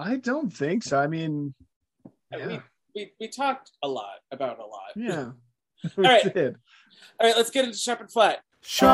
[0.00, 0.98] I don't think so.
[0.98, 1.54] I mean,
[2.32, 2.60] yeah, we,
[2.94, 4.92] we we talked a lot about a lot.
[4.96, 5.30] yeah,
[5.96, 6.34] we right.
[6.34, 6.56] did.
[7.20, 8.40] All right, let's get into sharp and flat.
[8.62, 8.88] Sharp,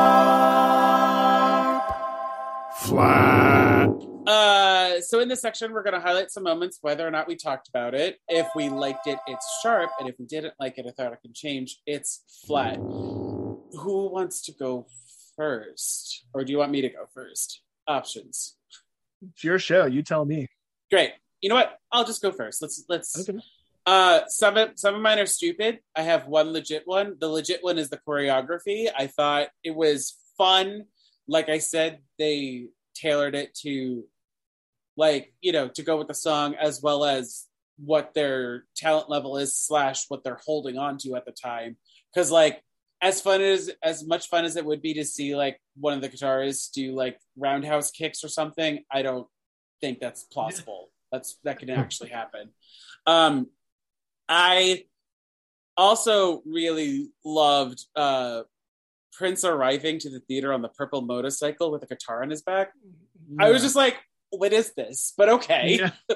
[2.77, 3.89] flat,
[4.27, 7.35] Uh, so in this section, we're going to highlight some moments, whether or not we
[7.35, 8.19] talked about it.
[8.27, 11.19] If we liked it, it's sharp, and if we didn't like it, I thought it
[11.21, 11.79] can change.
[11.85, 12.77] It's flat.
[12.77, 14.87] Who wants to go
[15.35, 17.61] first, or do you want me to go first?
[17.87, 18.55] Options.
[19.21, 19.85] It's your show.
[19.85, 20.47] You tell me.
[20.91, 21.11] Great.
[21.41, 21.77] You know what?
[21.91, 22.61] I'll just go first.
[22.61, 23.29] Let's let's.
[23.29, 23.39] Okay.
[23.85, 25.79] Uh, some of some of mine are stupid.
[25.95, 27.17] I have one legit one.
[27.19, 28.89] The legit one is the choreography.
[28.97, 30.85] I thought it was fun.
[31.27, 34.05] Like I said, they tailored it to,
[34.97, 37.45] like you know, to go with the song as well as
[37.77, 41.77] what their talent level is slash what they're holding on to at the time.
[42.13, 42.63] Because like
[43.01, 46.01] as fun as as much fun as it would be to see like one of
[46.01, 49.27] the guitarists do like roundhouse kicks or something, I don't
[49.81, 50.89] think that's plausible.
[51.15, 52.49] That's that can actually happen.
[53.07, 53.47] Um,
[54.27, 54.83] I
[55.77, 58.41] also really loved uh,
[59.13, 62.71] Prince arriving to the theater on the purple motorcycle with a guitar on his back.
[63.39, 63.95] I was just like,
[64.29, 65.79] "What is this?" But okay.
[65.79, 65.91] Yeah.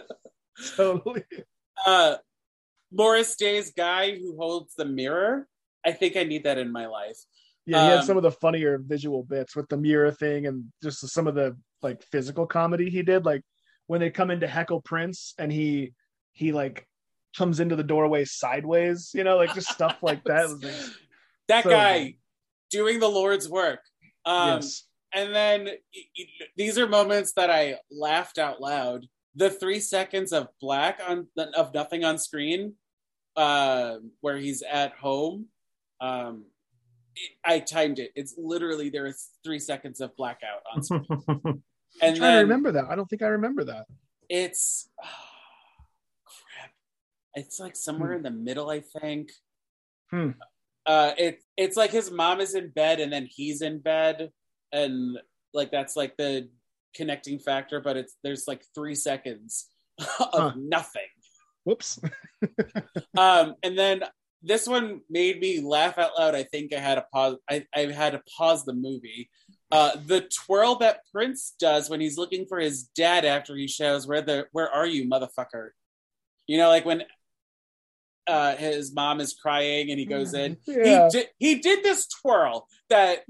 [0.76, 1.24] totally.
[1.86, 2.18] Uh,
[2.92, 5.48] Morris Day's guy who holds the mirror.
[5.86, 7.18] I think I need that in my life.
[7.66, 10.66] Yeah, he had Um, some of the funnier visual bits with the mirror thing and
[10.84, 13.26] just some of the like physical comedy he did.
[13.26, 13.44] Like
[13.90, 15.94] when they come into Heckle Prince and he
[16.34, 16.88] he like
[17.36, 20.46] comes into the doorway sideways, you know, like just stuff like that.
[20.46, 20.74] It was like,
[21.48, 22.14] that so guy good.
[22.70, 23.80] doing the Lord's work.
[24.26, 24.84] Um, yes.
[25.12, 25.70] And then
[26.56, 29.08] these are moments that I laughed out loud.
[29.36, 32.76] The three seconds of black on of nothing on screen,
[33.36, 35.48] uh, where he's at home.
[36.00, 36.46] Um,
[37.16, 38.12] it- I timed it.
[38.14, 41.64] It's literally there is three seconds of blackout on screen,
[42.02, 42.86] and trying to remember that.
[42.90, 43.86] I don't think I remember that.
[44.30, 44.90] it's
[46.26, 46.72] crap.
[47.36, 48.18] It's like somewhere Hmm.
[48.18, 49.32] in the middle, I think.
[50.12, 50.32] Hmm.
[50.86, 54.32] Uh, it it's like his mom is in bed and then he's in bed,
[54.72, 55.18] and
[55.54, 56.50] like that's like the
[56.96, 57.80] connecting factor.
[57.80, 59.68] But it's there's like three seconds
[60.00, 60.54] of Huh.
[60.58, 61.08] nothing.
[61.64, 62.00] Whoops.
[63.18, 64.02] Um, and then
[64.42, 66.34] this one made me laugh out loud.
[66.36, 67.36] I think I had a pause.
[67.50, 69.30] I, I had to pause the movie.
[69.72, 74.08] Uh, the twirl that Prince does when he's looking for his dad after he shows
[74.08, 75.70] where the where are you, motherfucker?
[76.48, 77.04] You know, like when
[78.28, 80.58] uh, his mom is crying and he goes in.
[80.68, 81.06] Yeah.
[81.06, 83.26] He did he did this twirl that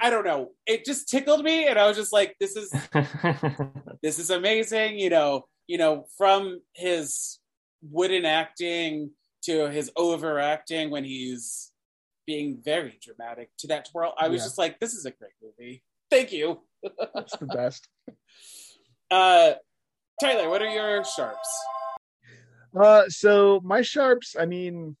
[0.00, 0.50] I don't know.
[0.66, 2.70] It just tickled me, and I was just like, "This is
[4.02, 7.38] this is amazing you know you know from his
[7.82, 9.10] wooden acting
[9.42, 11.70] to his overacting when he's
[12.26, 14.14] being very dramatic to that twirl.
[14.18, 14.46] I was Yeah.
[14.46, 15.82] just like this is a great movie.
[16.10, 16.62] Thank you.
[17.14, 17.88] That's the best.
[19.10, 19.54] uh
[20.20, 21.48] tyler what are your sharps?
[22.78, 24.96] Uh, so my sharps, I mean,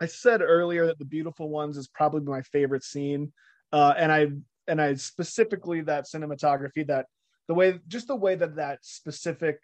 [0.00, 3.32] I said earlier that the beautiful ones is probably my favorite scene,
[3.72, 4.28] uh, and I
[4.66, 7.06] and I specifically that cinematography that
[7.48, 9.58] the way just the way that that specific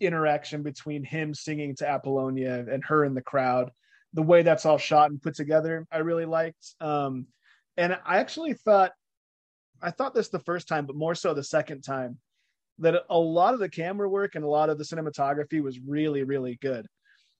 [0.00, 3.72] interaction between him singing to Apollonia and her in the crowd,
[4.16, 6.74] the way that's all shot and put together, I really liked.
[6.80, 7.26] Um,
[7.76, 8.92] and I actually thought
[9.80, 12.18] I thought this the first time, but more so the second time
[12.78, 16.24] that a lot of the camera work and a lot of the cinematography was really
[16.24, 16.86] really good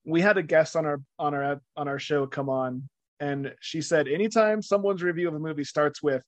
[0.07, 2.89] we had a guest on our on our on our show come on
[3.21, 6.23] and she said anytime someone's review of a movie starts with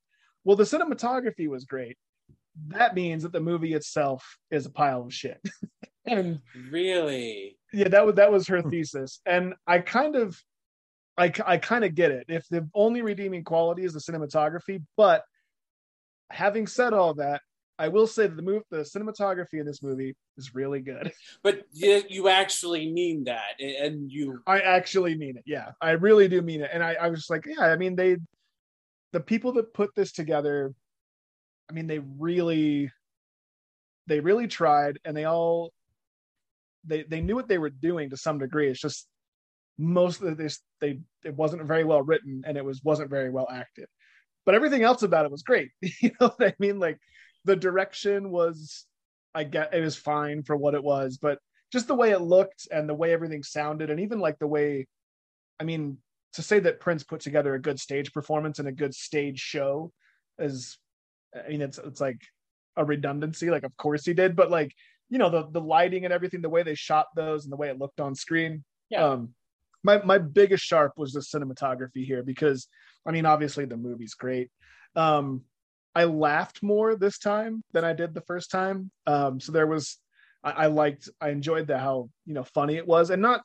[0.44, 1.96] well the cinematography was great
[2.68, 5.40] that means that the movie itself is a pile of shit
[6.09, 6.41] and
[6.71, 7.57] really?
[7.73, 9.21] Yeah that was that was her thesis.
[9.27, 10.41] And i kind of
[11.17, 12.27] i, I kind of get it.
[12.29, 15.25] If the only redeeming quality is the cinematography but
[16.31, 17.41] having said all that
[17.79, 21.13] i will say that the move the cinematography in this movie is really good.
[21.43, 25.73] But you, you actually mean that and you i actually mean it yeah.
[25.81, 26.71] I really do mean it.
[26.73, 28.17] And i, I was like yeah i mean they
[29.13, 30.75] the people that put this together
[31.71, 32.91] i mean they really
[34.07, 35.73] they really tried and they all
[36.85, 38.68] they they knew what they were doing to some degree.
[38.68, 39.07] It's just
[39.79, 43.49] most of this they it wasn't very well written and it was wasn't very well
[43.51, 43.87] acted.
[44.45, 45.70] But everything else about it was great.
[46.01, 46.79] You know what i mean?
[46.79, 46.99] Like
[47.45, 48.85] the direction was
[49.35, 51.39] i get it was fine for what it was but
[51.72, 54.87] just the way it looked and the way everything sounded and even like the way
[55.61, 55.99] i mean
[56.35, 59.91] to say that prince put together a good stage performance and a good stage show
[60.39, 60.79] is
[61.35, 62.20] i mean it's it's like
[62.76, 64.72] a redundancy like of course he did but like
[65.09, 67.69] you know the the lighting and everything the way they shot those and the way
[67.69, 69.05] it looked on screen Yeah.
[69.05, 69.31] um
[69.83, 72.69] my my biggest sharp was the cinematography here because
[73.07, 74.51] i mean obviously the movie's great
[74.97, 75.43] um
[75.95, 79.99] i laughed more this time than i did the first time um so there was
[80.45, 83.43] I, I liked I enjoyed the how you know funny it was and not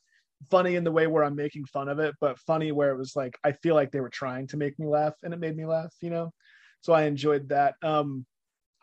[0.49, 3.15] funny in the way where I'm making fun of it, but funny where it was
[3.15, 5.65] like I feel like they were trying to make me laugh and it made me
[5.65, 6.33] laugh, you know.
[6.81, 7.75] So I enjoyed that.
[7.81, 8.25] Um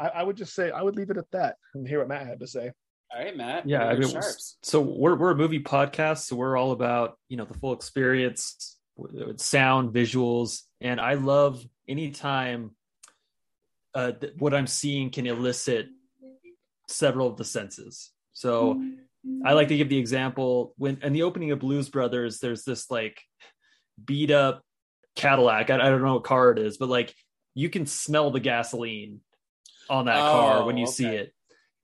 [0.01, 2.27] I, I would just say I would leave it at that and hear what Matt
[2.27, 2.73] had to say.
[3.15, 4.57] all right matt yeah I mean, sharps.
[4.63, 8.79] so we're, we're a movie podcast so we're all about you know the full experience
[8.97, 12.71] with with sound visuals and i love anytime
[13.95, 15.87] uh, th- what i'm seeing can elicit
[16.89, 18.11] several of the senses.
[18.33, 18.81] So
[19.45, 22.91] i like to give the example when in the opening of blues brothers there's this
[22.91, 23.21] like
[24.03, 24.63] beat up
[25.17, 25.69] cadillac.
[25.71, 27.15] I, I don't know what car it is but like
[27.55, 29.21] you can smell the gasoline
[29.91, 31.35] on that car when you Oh, see it.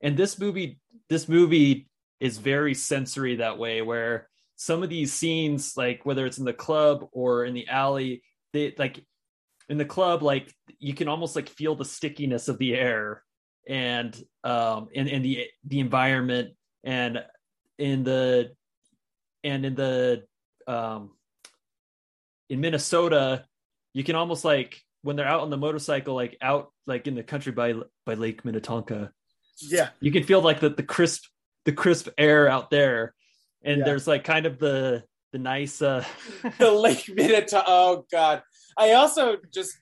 [0.01, 0.79] And this movie
[1.09, 1.89] this movie
[2.21, 6.53] is very sensory that way where some of these scenes like whether it's in the
[6.53, 9.05] club or in the alley they like
[9.69, 13.23] in the club like you can almost like feel the stickiness of the air
[13.69, 16.55] and um and, and the the environment
[16.85, 17.23] and
[17.79, 18.51] in the
[19.45, 20.23] and in the
[20.67, 21.11] um
[22.49, 23.45] in minnesota
[23.93, 27.23] you can almost like when they're out on the motorcycle like out like in the
[27.23, 27.75] country by
[28.07, 29.11] by lake minnetonka
[29.61, 29.91] Yeah.
[30.01, 31.25] you can feel like the, the crisp
[31.67, 33.15] the crisp air out there
[33.65, 33.85] and Yeah.
[33.85, 35.03] there's like kind of the
[35.33, 36.05] the nice uh
[36.59, 37.65] the Lake Minnetonka.
[37.67, 38.43] Oh God!
[38.79, 39.73] I also just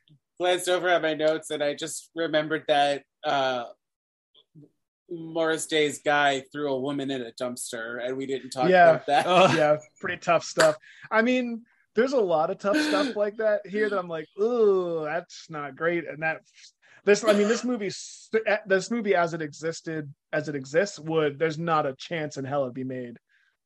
[0.40, 3.64] glanced over at my notes and I just remembered that uh,
[5.10, 8.90] Morris Day's guy threw a woman in a dumpster, and we didn't talk Yeah.
[8.90, 9.26] about that.
[9.28, 10.76] oh, yeah, pretty tough stuff.
[11.10, 11.62] I mean,
[11.94, 15.76] there's a lot of tough stuff like that here that I'm like, ooh, that's not
[15.76, 16.08] great.
[16.08, 16.40] And that
[17.04, 17.90] this, I mean, this movie,
[18.66, 22.62] this movie as it existed, as it exists, would there's not a chance in hell
[22.62, 23.18] it'd be made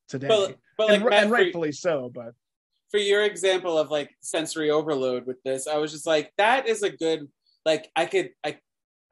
[0.09, 2.11] today, But, but like and, Matt, and for, rightfully so.
[2.13, 2.35] But
[2.91, 6.83] for your example of like sensory overload with this, I was just like, that is
[6.83, 7.29] a good
[7.65, 8.59] like I could I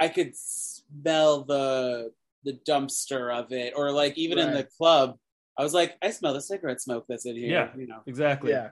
[0.00, 2.12] I could smell the
[2.44, 5.18] the dumpster of it, or like even in the club,
[5.58, 7.50] I was like, I smell the cigarette smoke that's in here.
[7.50, 7.68] Yeah.
[7.76, 8.00] you know.
[8.06, 8.70] exactly yeah,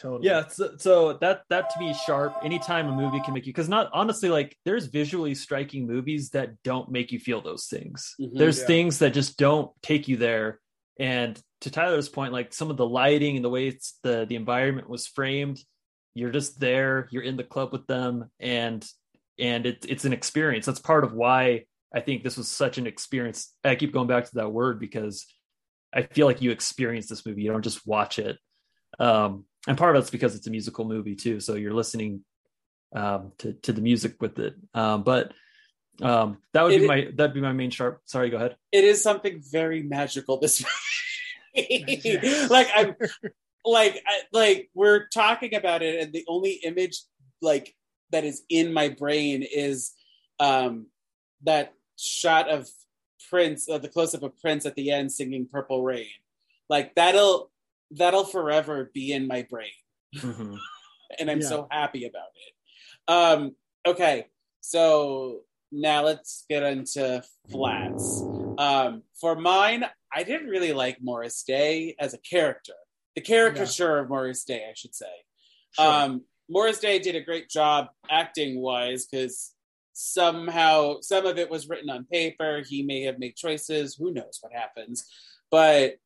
[0.00, 0.26] totally.
[0.28, 3.52] yeah so, so that that to me is sharp anytime a movie can make you
[3.52, 8.14] because not honestly like there's visually striking movies that don't make you feel those things
[8.20, 8.38] Mhm.
[8.38, 8.66] there's Yeah.
[8.66, 10.60] things that just don't take you there
[10.98, 14.36] and to tyler's point like some of the lighting and the way it's the the
[14.36, 15.58] environment was framed
[16.14, 18.86] you're just there you're in the club with them and
[19.38, 22.86] and it, it's an experience that's part of why i think this was such an
[22.86, 25.26] experience i keep going back to that word because
[25.94, 28.36] i feel like you experience this movie you don't just watch it
[28.98, 32.24] um and part of it's because it's a musical movie too so you're listening
[32.94, 35.32] um to to the music with it um but
[36.02, 38.84] um that would It- be my that'd be my main sharp sorry go ahead it
[38.84, 40.60] is something very magical this
[41.54, 42.00] movie.
[42.04, 42.48] Yes.
[42.48, 42.94] like i'm
[43.64, 47.02] like I, like we're talking about it and the only image
[47.42, 47.74] like
[48.12, 49.92] that is in my brain is
[50.38, 50.86] um
[51.42, 52.68] that shot of
[53.28, 56.06] prince uh, the close-up of prince at the end singing purple rain
[56.68, 57.49] like that'll
[57.90, 59.70] that'll forever be in my brain
[60.16, 60.58] Mhm.
[61.18, 61.48] and I'm Yeah.
[61.48, 63.12] so happy about it.
[63.12, 64.26] Um, okay,
[64.60, 68.22] so now let's get into flats.
[68.58, 72.74] Um, for mine, I didn't really like Morris Day as a character,
[73.14, 75.12] the caricature of Morris Day, I should say.
[75.72, 75.86] Sure.
[75.86, 79.54] Um, Morris Day did a great job acting wise because
[79.92, 82.62] somehow some of it was written on paper.
[82.66, 83.94] He may have made choices.
[83.96, 85.08] Who knows what happens?
[85.50, 85.96] But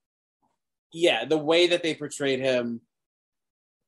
[0.95, 2.81] yeah, the way that they portrayed him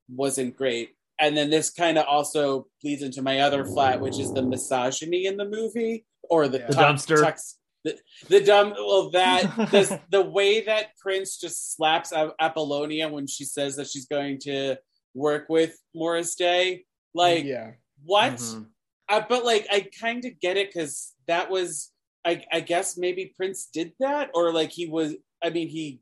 [0.08, 0.90] wasn't great.
[1.18, 5.24] And then this kind of also bleeds into my other flat, which is the misogyny
[5.26, 6.66] in the movie or the, Yeah.
[6.66, 7.22] The dumpster.
[7.22, 7.96] tox- the,
[8.28, 8.74] the dumb.
[8.76, 13.86] Well, that the, the way that Prince just slaps A- Apollonia when she says that
[13.88, 14.76] she's going to
[15.14, 16.84] work with Morris Day,
[17.14, 17.70] like yeah,
[18.04, 18.34] what?
[18.34, 18.66] Mhm.
[19.08, 21.92] Uh, but like I kind of get it because that was
[22.24, 26.00] I, I guess maybe Prince did that or like he was I mean he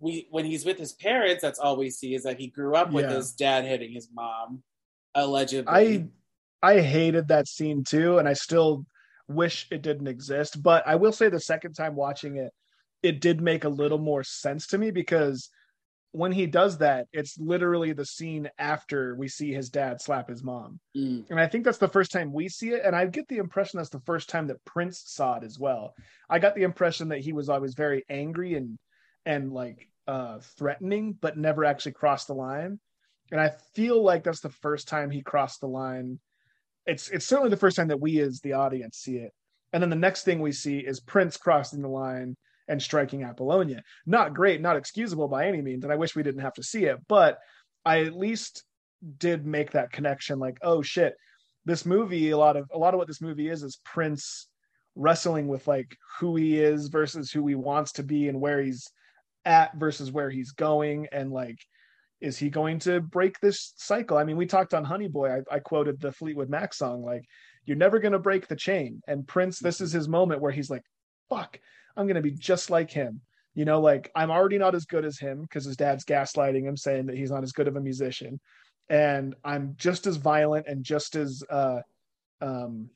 [0.00, 2.92] we when he's with his parents that's all we see is that he grew up
[2.92, 3.16] with Yeah.
[3.16, 4.62] his dad hitting his mom
[5.14, 5.66] allegedly.
[5.72, 6.08] I
[6.62, 8.84] I hated that scene too, and I still
[9.28, 10.62] wish it didn't exist.
[10.62, 12.52] But I will say the second time watching it,
[13.02, 15.50] it did make a little more sense to me because
[16.12, 20.42] when he does that, it's literally the scene after we see his dad slap his
[20.42, 20.80] mom.
[20.96, 22.82] Mm, And I think that's the first time we see it.
[22.84, 25.94] And I get the impression that's the first time that Prince saw it as well.
[26.28, 28.78] I got the impression that he was always very angry and
[29.28, 32.80] and like uh threatening, but never actually crossed the line.
[33.30, 36.18] And I feel like that's the first time he crossed the line.
[36.86, 39.32] It's it's certainly the first time that we as the audience see it.
[39.72, 42.36] And then the next thing we see is Prince crossing the line
[42.68, 43.82] and striking Apollonia.
[44.06, 46.86] Not great, not excusable by any means, and I wish we didn't have to see
[46.86, 47.38] it, but
[47.84, 48.64] I at least
[49.18, 51.14] did make that connection like, oh shit,
[51.66, 54.48] this movie, a lot of a lot of what this movie is is Prince
[54.96, 58.88] wrestling with like who he is versus who he wants to be and where he's
[59.44, 61.58] at versus where he's going and like
[62.20, 64.16] is he going to break this cycle?
[64.16, 65.30] I mean, we talked on Honey Boy.
[65.30, 67.24] I, I quoted the Fleetwood Mac song, like,
[67.64, 69.02] you're never going to break the chain.
[69.06, 70.82] And Prince, this is his moment where he's like,
[71.28, 71.60] fuck,
[71.96, 73.20] I'm going to be just like him.
[73.54, 76.76] You know, like, I'm already not as good as him because his dad's gaslighting him,
[76.76, 78.40] saying that he's not as good of a musician.
[78.88, 81.80] And I'm just as violent and just as uh,
[82.40, 82.88] um,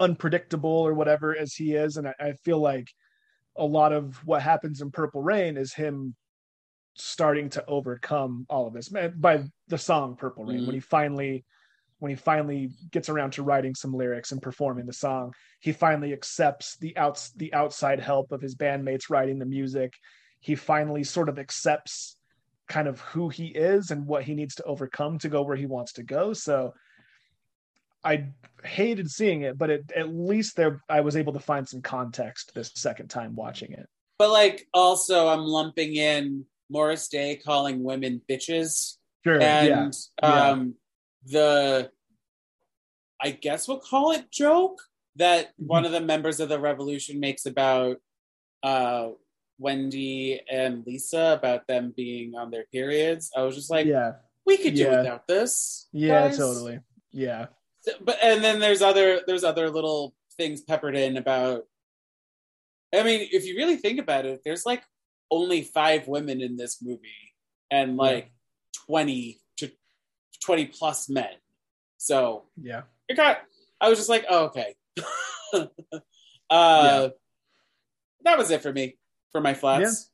[0.00, 1.96] unpredictable or whatever as he is.
[1.96, 2.88] And I, I feel like
[3.58, 6.14] a lot of what happens in Purple Rain is him
[6.94, 10.66] starting to overcome all of this by the song Purple Rain Mhm.
[10.66, 11.44] when he finally
[12.00, 15.34] when he finally gets around to writing some lyrics and performing the song.
[15.58, 19.94] He finally accepts the outs the outside help of his bandmates writing the music.
[20.38, 22.16] He finally sort of accepts
[22.68, 25.66] kind of who he is and what he needs to overcome to go where he
[25.66, 26.32] wants to go.
[26.32, 26.72] So
[28.04, 28.26] I
[28.64, 32.52] hated seeing it, but it, at least there I was able to find some context
[32.54, 33.86] this second time watching it.
[34.18, 39.40] but like also I'm lumping in Morris Day calling women bitches Sure.
[39.40, 40.50] and Yeah.
[40.50, 40.74] um
[41.24, 41.90] the
[43.20, 44.78] I guess we'll call it joke
[45.16, 45.66] that Mm-hmm.
[45.66, 47.96] one of the members of the revolution makes about
[48.62, 49.08] uh
[49.58, 53.30] Wendy and Lisa about them being on their periods.
[53.36, 54.12] I was just like, yeah,
[54.46, 54.98] we could do Yeah.
[54.98, 55.88] without this.
[55.92, 56.36] yeah, guys.
[56.38, 56.78] totally.
[57.10, 57.46] Yeah,
[58.00, 61.64] But and then there's other there's other little things peppered in about.
[62.94, 64.82] I mean, if you really think about it, there's like
[65.30, 67.34] only five women in this movie,
[67.70, 68.30] and like
[68.86, 69.70] twenty to
[70.42, 71.34] twenty plus men.
[71.98, 72.82] So yeah.
[73.08, 73.38] it got.
[73.80, 74.74] I was just like, oh, okay.
[76.50, 77.08] uh,
[78.24, 78.96] That was it for me
[79.32, 80.10] for my flats.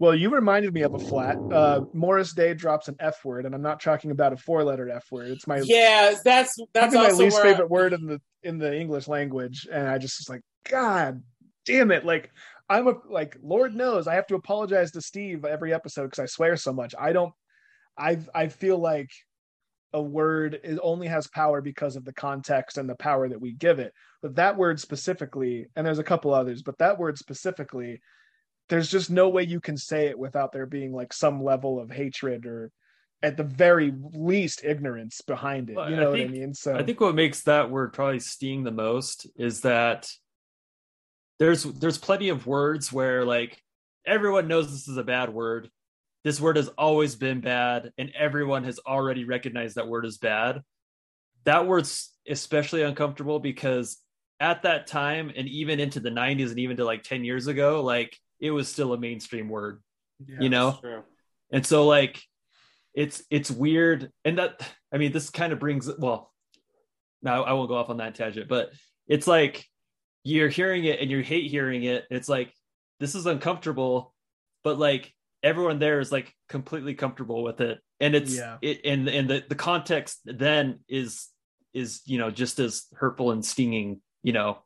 [0.00, 1.36] Well, you reminded me of a flat.
[1.52, 4.88] Uh, Morris Day drops an F word, and I'm not talking about a four letter
[4.90, 5.28] F word.
[5.28, 8.74] It's my Yeah, that's that's my least where I- favorite word in the in the
[8.74, 11.22] English language, and I just was like, God
[11.66, 12.06] damn it!
[12.06, 12.30] Like
[12.70, 16.26] I'm a like Lord knows I have to apologize to Steve every episode because I
[16.26, 16.94] swear so much.
[16.98, 17.32] I don't.
[17.98, 19.10] I I feel like
[19.92, 23.52] a word is only has power because of the context and the power that we
[23.52, 23.92] give it.
[24.22, 28.00] But that word specifically, and there's a couple others, but that word specifically,
[28.70, 31.90] there's just no way you can say it without there being like some level of
[31.90, 32.70] hatred or
[33.22, 35.74] at the very least ignorance behind it.
[35.74, 36.54] You I know think- what I mean?
[36.54, 40.08] So I think what makes that word probably sting the most is that
[41.38, 43.62] there's there's plenty of words where like
[44.06, 45.68] everyone knows this is a bad word.
[46.22, 50.60] This word has always been bad, and everyone has already recognized that word is bad.
[51.44, 53.98] That word's especially uncomfortable because
[54.38, 57.82] at that time, and even into the 90s, and even to like 10 years ago,
[57.82, 59.82] like it was still a mainstream word
[60.26, 60.38] yeah.
[60.40, 61.02] you know True.
[61.52, 62.20] and so like
[62.94, 64.60] it's it's weird and that
[64.92, 66.32] i mean this kind of brings well
[67.22, 68.70] now i won't go off on that tangent but
[69.06, 69.64] it's like
[70.24, 72.52] you're hearing it and you hate hearing it it's like
[72.98, 74.14] this is uncomfortable
[74.64, 75.12] but like
[75.42, 78.58] everyone there is like completely comfortable with it and it's Yeah.
[78.60, 81.28] it and and the the context then is
[81.72, 84.58] is you know just as hurtful and stinging you know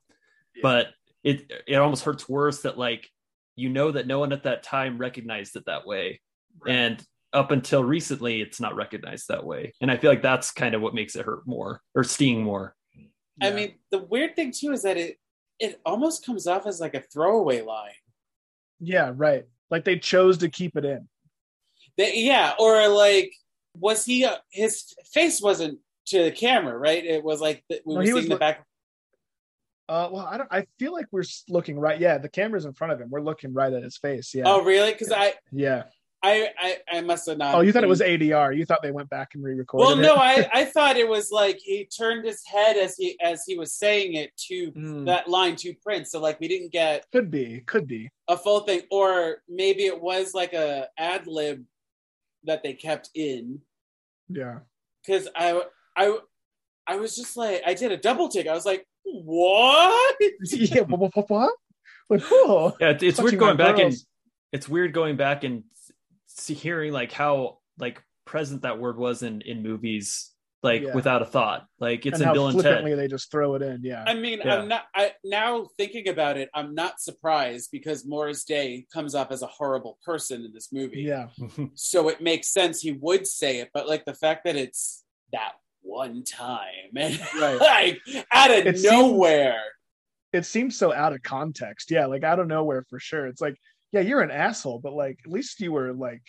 [0.54, 0.60] Yeah.
[0.62, 0.88] but
[1.22, 3.08] it it almost hurts worse that like
[3.56, 6.20] you know that no one at that time recognized it that way
[6.64, 6.74] Right.
[6.74, 10.74] and up until recently it's not recognized that way and i feel like that's kind
[10.74, 12.74] of what makes it hurt more or sting more
[13.42, 15.18] I mean, the weird thing too is that it
[15.58, 17.90] it almost comes off as like a throwaway line.
[18.78, 19.44] yeah, right.
[19.70, 21.08] Like they chose to keep it in.
[21.96, 23.32] They, yeah, or like
[23.76, 24.24] was he?
[24.24, 27.04] Uh, his face wasn't to the camera, right?
[27.04, 28.64] It was like the, we No, were he seeing was the back.
[29.88, 30.48] Uh, well, I don't.
[30.50, 32.00] I feel like we're looking right.
[32.00, 33.10] Yeah, the camera's in front of him.
[33.10, 34.34] We're looking right at his face.
[34.34, 34.92] Yeah, Oh, really?
[34.92, 35.84] Because I, yeah.
[36.22, 37.54] I, I, I must have not.
[37.54, 38.56] Oh, you thought it was ADR.
[38.56, 39.84] You thought they went back and re-recorded.
[39.86, 43.44] Well, no, I, I thought it was like he turned his head as he as
[43.46, 45.04] he was saying it to Hmm.
[45.04, 46.10] that line to Prince.
[46.12, 48.08] So like we didn't get could be, could be.
[48.28, 51.62] a full thing, or maybe it was like a ad lib
[52.44, 53.60] that they kept in.
[54.30, 54.60] Yeah,
[55.06, 55.60] because I,
[55.94, 56.16] I,
[56.86, 58.46] I was just like, I did a double take.
[58.48, 60.16] I was like, what?
[60.50, 60.80] yeah.
[60.82, 60.98] What?
[61.00, 61.54] what, what, what?
[62.10, 63.94] Like, oh, yeah it's, it's weird going my back and
[64.52, 65.64] it's weird going back and
[66.26, 70.30] see, hearing like how like present that word was in in movies
[70.62, 70.94] like Yeah.
[70.94, 73.54] without a thought like it's and in how bill and ted flippantly they just throw
[73.54, 73.80] it in.
[73.82, 74.56] Yeah, I mean, Yeah.
[74.56, 74.84] I'm not.
[74.94, 79.46] I now thinking about it, I'm not surprised because Morris Day comes off as a
[79.46, 81.02] horrible person in this movie.
[81.02, 81.28] yeah,
[81.74, 85.52] So it makes sense he would say it, but like the fact that it's that
[85.84, 86.64] one time
[86.96, 87.60] and Right.
[87.60, 89.62] like out of It seems- nowhere.
[90.32, 91.90] it seems so out of context.
[91.92, 93.26] Yeah, like out of nowhere for sure.
[93.26, 93.54] It's like,
[93.92, 96.22] yeah, you're an asshole, but like at least you were like,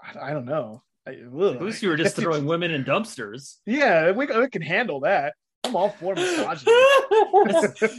[0.00, 0.82] I, I don't know.
[1.08, 1.32] I, at
[1.62, 5.34] least you were just throwing women in dumpsters Yeah, we, we can handle that.
[5.64, 6.70] I'm all for misogyny.
[7.44, 7.92] this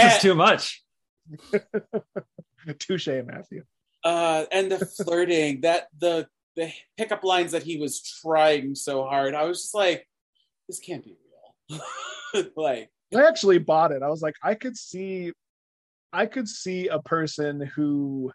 [0.00, 0.16] Eh.
[0.16, 0.82] is too much
[2.78, 3.62] Touche, Matthew.
[4.04, 6.26] uh, and the flirting that the
[6.56, 9.34] the pickup lines that he was trying so hard.
[9.34, 10.06] I was just like,
[10.68, 11.16] this can't be
[11.70, 11.80] real.
[12.56, 14.02] like, I actually bought it.
[14.02, 15.32] I was like, I could see,
[16.12, 18.32] I could see a person who.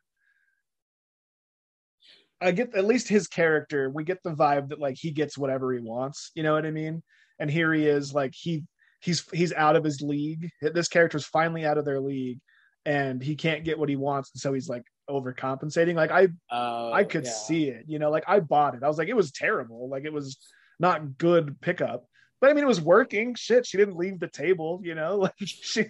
[2.41, 3.89] I get at least his character.
[3.89, 6.31] We get the vibe that like he gets whatever he wants.
[6.35, 7.03] You know what I mean?
[7.37, 8.63] And here he is, like he
[9.01, 10.49] he's he's out of his league.
[10.61, 12.39] This character's finally out of their league,
[12.85, 15.95] and he can't get what he wants, and so he's like overcompensating.
[15.95, 17.31] Like I uh, I could yeah.
[17.31, 17.85] see it.
[17.87, 18.83] You know, like I bought it.
[18.83, 19.89] I was like, it was terrible.
[19.89, 20.37] Like it was
[20.79, 22.05] not good pickup.
[22.41, 23.35] But I mean, it was working.
[23.35, 24.81] Shit, she didn't leave the table.
[24.83, 25.85] You know, like she.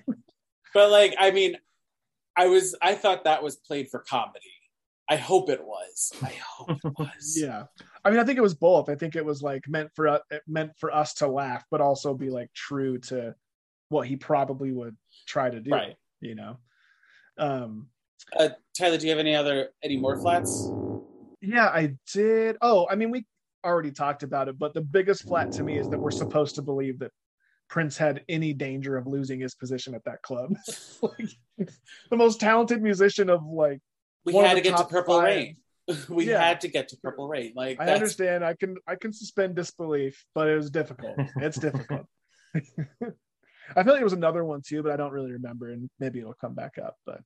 [0.73, 1.57] But like, I mean,
[2.35, 4.53] I was I thought that was played for comedy.
[5.09, 6.11] I hope it was.
[6.21, 7.35] I hope it was.
[7.35, 7.63] Yeah,
[8.05, 8.89] I mean, I think it was both.
[8.89, 12.13] I think it was like meant for us, meant for us to laugh, but also
[12.13, 13.35] be like true to
[13.89, 14.95] what he probably would
[15.27, 15.71] try to do.
[15.71, 15.95] Right.
[16.21, 16.57] You know.
[17.37, 17.87] Um.
[18.37, 20.69] Uh, Tyler, do you have any other any more flats?
[21.41, 22.57] Yeah, I did.
[22.61, 23.25] Oh, I mean, we
[23.63, 26.61] already talked about it, but the biggest flat to me is that we're supposed to
[26.61, 27.11] believe that
[27.69, 30.55] Prince had any danger of losing his position at that club.
[31.01, 31.29] like,
[32.09, 33.79] the most talented musician of like
[34.25, 35.25] we had to get to top Purple five.
[35.25, 35.57] Rain.
[36.09, 36.43] we Yeah.
[36.43, 37.53] had to get to Purple Rain.
[37.55, 41.17] Like I that's, understand I can I can suspend disbelief, but it was difficult.
[41.37, 42.05] It's difficult.
[42.55, 46.19] I feel like it was another one too, but I don't really remember, and maybe
[46.19, 46.95] it'll come back up.
[47.05, 47.21] But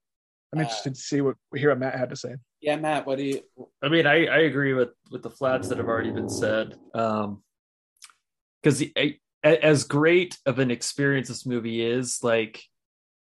[0.53, 2.35] I'm Uh, interested to see what hear what Matt had to say.
[2.61, 3.41] Yeah, Matt, what do you?
[3.81, 6.77] I mean, I, I agree with with the flats that have already been said.
[6.93, 7.43] Um,
[8.61, 8.83] because
[9.43, 12.63] as great of an experience this movie is, like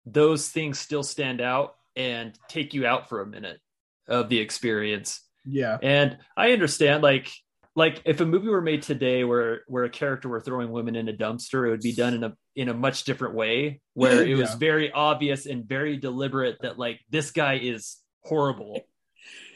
[0.04, 3.58] those things still stand out and take you out for a minute
[4.06, 5.22] of the experience.
[5.46, 7.30] Yeah, And I understand, like,
[7.76, 11.08] like if a movie were made today where where a character were throwing women in
[11.08, 14.34] a dumpster, it would be done in a in a much different way, where it
[14.36, 14.56] was Yeah.
[14.56, 18.80] very obvious and very deliberate that like this guy is horrible,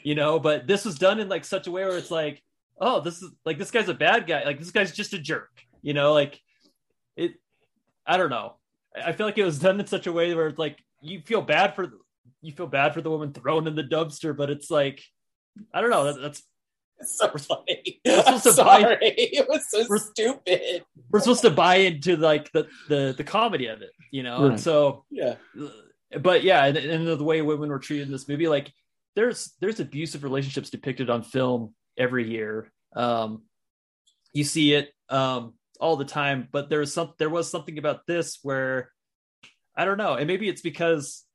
[0.03, 0.39] you know.
[0.39, 2.41] But this was done in like such a way where it's like,
[2.79, 5.51] oh, this is like this guy's a bad guy, like this guy's just a jerk,
[5.81, 6.39] you know, like
[7.17, 7.33] it.
[8.07, 8.55] I don't know.
[8.95, 11.19] I I feel like it was done in such a way where it's like you
[11.19, 11.91] feel bad for
[12.41, 15.03] you feel bad for the woman thrown in the dumpster, but it's like
[15.73, 16.05] I don't know.
[16.05, 16.43] That, that's
[16.99, 17.99] It's so funny.
[18.05, 18.97] That's I'm supposed to buy- sorry.
[19.17, 20.85] It was so We're- stupid.
[21.11, 24.45] we're supposed to buy into like the the the comedy of it, you know.
[24.45, 25.35] And so, Yeah.
[26.21, 28.71] but yeah, and, and the way women were treated in this movie, like
[29.15, 32.71] there's there's abusive relationships depicted on film every year.
[32.95, 33.43] Um,
[34.33, 38.07] you see it um all the time, but there was some there was something about
[38.07, 38.89] this where
[39.75, 41.25] I don't know, and maybe it's because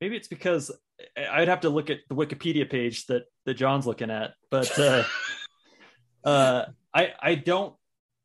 [0.00, 0.70] maybe it's because
[1.16, 5.04] I'd have to look at the Wikipedia page that that John's looking at, but uh,
[6.24, 6.64] uh,
[6.94, 7.74] I I don't.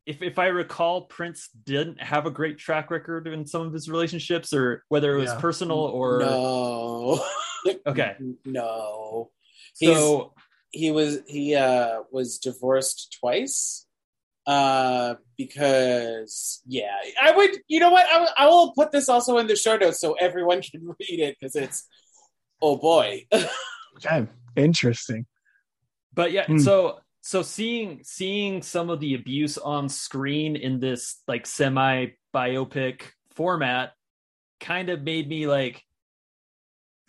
[0.06, 3.88] If if I recall, Prince didn't have a great track record in some of his
[3.88, 5.40] relationships, or whether it was Yeah.
[5.40, 7.24] personal or no.
[7.86, 8.16] okay.
[8.44, 9.30] No.
[9.78, 10.32] He's, So
[10.70, 13.86] he was he uh was divorced twice.
[14.46, 18.06] Uh because yeah, I would you know what?
[18.06, 21.36] I, I will put this also in the show notes so everyone can read it
[21.38, 21.86] because it's
[22.62, 23.26] oh boy.
[23.96, 24.26] okay,
[24.56, 25.26] interesting.
[26.14, 26.58] but yeah Hmm.
[26.58, 33.02] so so seeing seeing some of the abuse on screen in this like semi biopic
[33.32, 33.92] format
[34.58, 35.82] kind of made me like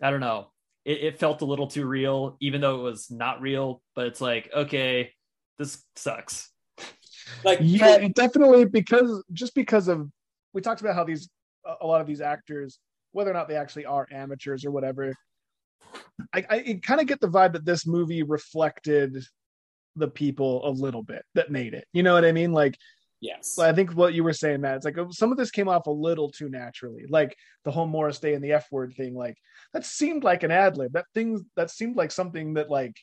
[0.02, 0.52] i don't know
[0.86, 4.22] it, it felt a little too real even though it was not real but it's
[4.22, 5.12] like okay
[5.58, 6.52] this sucks
[7.44, 10.10] like Yeah, it definitely because just because of
[10.54, 11.30] we talked about how these
[11.66, 12.80] a a lot of these actors,
[13.12, 15.14] whether or not they actually are amateurs or whatever,
[16.34, 19.24] I, I kind of get the vibe that this movie reflected
[19.96, 21.86] the people a little bit that made it.
[21.94, 22.54] You know what I mean?
[22.54, 22.78] Like
[23.20, 23.58] yes.
[23.60, 25.88] I think what you were saying, Matt, it's like uh, some of this came off
[25.88, 29.16] a little too naturally, like the whole Morris Day and the F word thing.
[29.16, 29.38] Like
[29.74, 30.94] that seemed like an ad lib.
[30.94, 32.96] That thing that seemed like something that like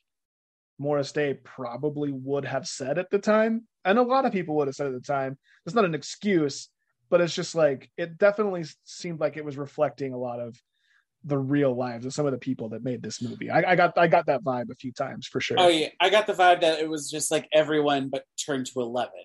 [0.78, 4.68] Morris Day probably would have said at the time, and a lot of people would
[4.68, 5.38] have said at the time.
[5.66, 6.68] It's not an excuse,
[7.10, 10.56] but it's just like it definitely seemed like it was reflecting a lot of
[11.24, 13.50] the real lives of some of the people that made this movie.
[13.50, 15.56] I, I got I got that vibe a few times for sure.
[15.58, 18.80] Oh yeah, I got the vibe that it was just like everyone but turned to
[18.80, 19.24] eleven.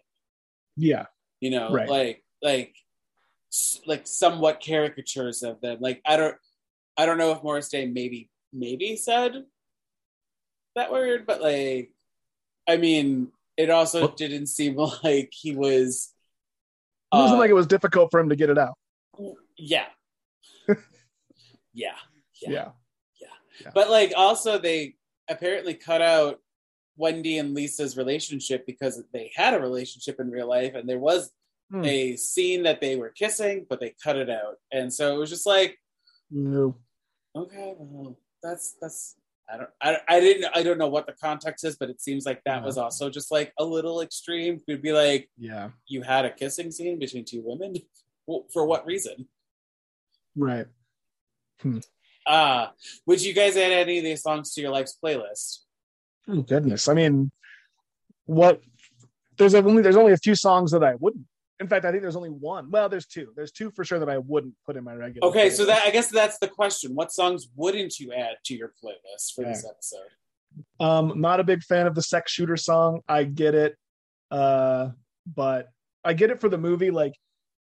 [0.75, 1.05] yeah.
[1.39, 1.89] You know, Right.
[1.89, 2.75] like like
[3.85, 5.77] like somewhat caricatures of them.
[5.81, 6.35] Like I don't
[6.97, 9.43] I don't know if Morris Day maybe maybe said
[10.75, 11.91] that word, but like
[12.67, 14.17] I mean, it also What?
[14.17, 16.11] didn't seem like he was.
[17.13, 18.73] It wasn't uh, like it was difficult for him to get it out.
[19.57, 19.85] yeah,
[21.73, 21.95] yeah,
[22.41, 22.71] Yeah.
[23.21, 23.69] Yeah.
[23.73, 24.95] But like also they
[25.29, 26.39] apparently cut out
[26.97, 31.31] Wendy and Lisa's relationship because they had a relationship in real life and there was
[31.71, 31.85] Hmm.
[31.85, 34.57] a scene that they were kissing, but they cut it out.
[34.71, 35.79] And so it was just like,
[36.29, 36.77] No.
[37.35, 39.15] okay, well, that's that's
[39.51, 42.25] I don't I, I didn't I don't know what the context is, but it seems
[42.25, 42.65] like that Yeah.
[42.65, 44.61] was also just like a little extreme.
[44.67, 45.69] It'd be like Yeah.
[45.87, 47.75] you had a kissing scene between two women.
[48.27, 49.27] Well, for what reason?
[50.35, 50.65] Right.
[52.26, 52.68] Uh
[53.06, 55.60] would you guys add any of these songs to your life's playlist?
[56.27, 56.88] Oh goodness.
[56.88, 57.31] I mean,
[58.26, 58.61] what?
[59.38, 61.26] There's only there's only a few songs that I wouldn't.
[61.60, 62.72] In fact, I think there's only one.
[62.72, 63.31] Well, there's two.
[63.35, 65.27] There's two for sure that I wouldn't put in my regular.
[65.30, 66.94] Okay, so that I guess that's the question.
[66.95, 70.10] What songs wouldn't you add to your playlist for this episode?
[70.80, 73.02] Um, not a big fan of the sex shooter song.
[73.07, 73.77] I get it,
[74.30, 74.90] uh,
[75.26, 75.69] but
[76.03, 76.91] I get it for the movie.
[76.91, 77.14] Like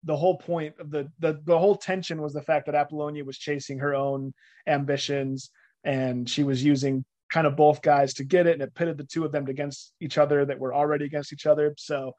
[0.03, 3.37] the whole point of the the the whole tension was the fact that Apollonia was
[3.37, 4.33] chasing her own
[4.67, 5.49] ambitions,
[5.83, 9.05] and she was using kind of both guys to get it, and it pitted the
[9.05, 11.73] two of them against each other that were already against each other.
[11.77, 12.13] So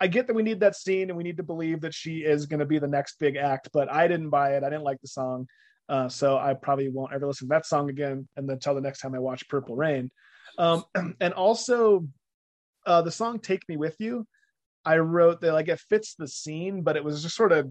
[0.00, 2.46] I get that we need that scene and we need to believe that she is
[2.46, 4.62] going to be the next big act, but I didn't buy it.
[4.62, 5.48] I didn't like the song.
[5.88, 8.80] Uh, so I probably won't ever listen to that song again and then until the
[8.80, 10.10] next time I watch Purple Rain.
[10.56, 10.84] Um,
[11.20, 12.06] and also
[12.86, 14.26] uh, the song Take Me With You.
[14.88, 17.70] I wrote that like it fits the scene, but it was just sort of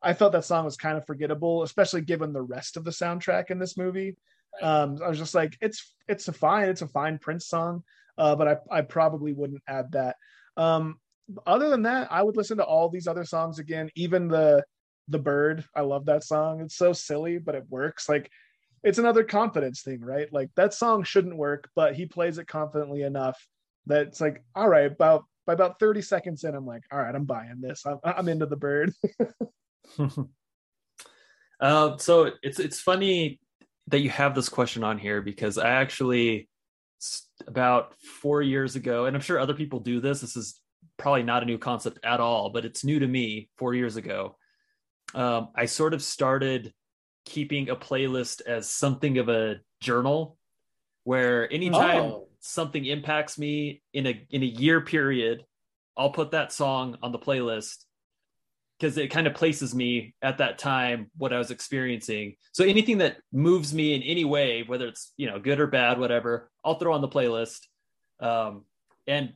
[0.00, 3.50] I felt that song was kind of forgettable, especially given the rest of the soundtrack
[3.50, 4.16] in this movie.
[4.60, 7.82] Um, I was just like, it's it's a fine, it's a fine Prince song,
[8.16, 10.16] uh, but I I probably wouldn't add that.
[10.56, 11.00] Um,
[11.46, 14.64] other than that, I would listen to all these other songs again, even the
[15.08, 15.64] the bird.
[15.74, 16.60] I love that song.
[16.60, 18.08] It's so silly, but it works.
[18.08, 18.30] Like
[18.84, 20.32] it's another confidence thing, right?
[20.32, 23.44] Like that song shouldn't work, but he plays it confidently enough
[23.86, 27.14] that it's like, all right, about by about 30 seconds in, I'm like, all right,
[27.14, 27.84] I'm buying this.
[27.86, 28.92] I'm, I'm into the bird.
[31.60, 33.40] uh, so it's it's funny
[33.88, 36.48] that you have this question on here because I actually
[37.46, 40.20] about four years ago, and I'm sure other people do this.
[40.20, 40.60] This is
[40.98, 43.48] probably not a new concept at all, but it's new to me.
[43.58, 44.36] Four years ago,
[45.14, 46.72] um, I sort of started
[47.24, 50.38] keeping a playlist as something of a journal,
[51.04, 52.28] where anytime oh.
[52.42, 55.44] Something impacts me in a in a year period,
[55.96, 57.84] I'll put that song on the playlist
[58.78, 62.34] because it kind of places me at that time what I was experiencing.
[62.50, 65.98] So anything that moves me in any way, whether it's you know good or bad,
[65.98, 67.60] whatever, I'll throw on the playlist.
[68.20, 68.64] Um,
[69.06, 69.32] and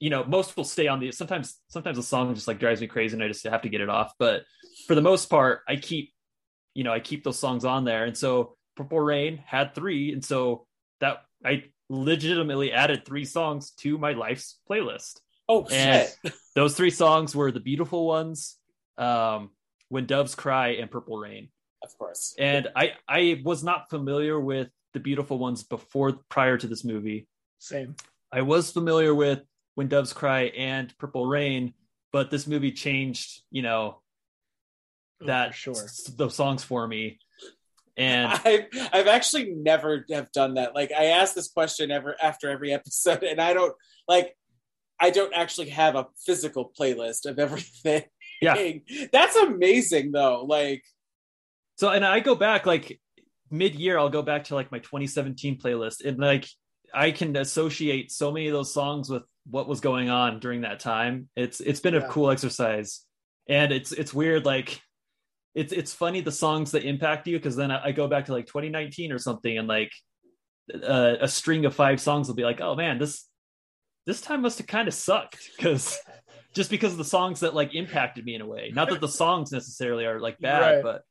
[0.00, 1.12] you know, most will stay on the.
[1.12, 3.80] Sometimes, sometimes the song just like drives me crazy, and I just have to get
[3.80, 4.12] it off.
[4.18, 4.42] But
[4.86, 6.12] for the most part, I keep,
[6.74, 8.04] you know, I keep those songs on there.
[8.04, 10.66] And so Purple Rain had three, and so
[11.00, 15.20] that I legitimately added three songs to my life's playlist.
[15.48, 16.34] Oh and shit!
[16.54, 18.56] those three songs were the beautiful ones,
[18.98, 19.50] um,
[19.88, 21.48] "When Doves Cry" and "Purple Rain."
[21.82, 22.34] Of course.
[22.38, 27.28] And I I was not familiar with the beautiful ones before prior to this movie.
[27.58, 27.94] Same.
[28.32, 29.42] I was familiar with
[29.76, 31.74] "When Doves Cry" and "Purple Rain,"
[32.12, 34.00] but this movie changed, you know,
[35.22, 35.86] oh, that sure
[36.16, 37.20] those songs for me.
[37.98, 40.74] And I've, I've actually never have done that.
[40.74, 43.74] Like I ask this question ever after every episode, and I don't
[44.06, 44.36] like
[45.00, 48.02] I don't actually have a physical playlist of everything.
[48.42, 48.70] Yeah.
[49.12, 50.44] That's amazing though.
[50.44, 50.84] Like
[51.76, 53.00] so and I go back like
[53.50, 56.46] mid-year I'll go back to like my 2017 playlist and like
[56.92, 60.80] I can associate so many of those songs with what was going on during that
[60.80, 61.28] time.
[61.36, 63.02] It's it's been a cool exercise.
[63.48, 64.80] And it's it's weird like
[65.56, 68.32] it's it's funny the songs that impact you because then I, I, go back to
[68.32, 69.90] like 2019 or something and like
[70.74, 73.26] uh, a string of five songs will be like, oh man, this
[74.04, 75.98] this time must have kind of sucked because
[76.54, 78.70] just because of the songs that like impacted me in a way.
[78.72, 80.82] Not that the songs necessarily are like bad, right.
[80.82, 81.02] but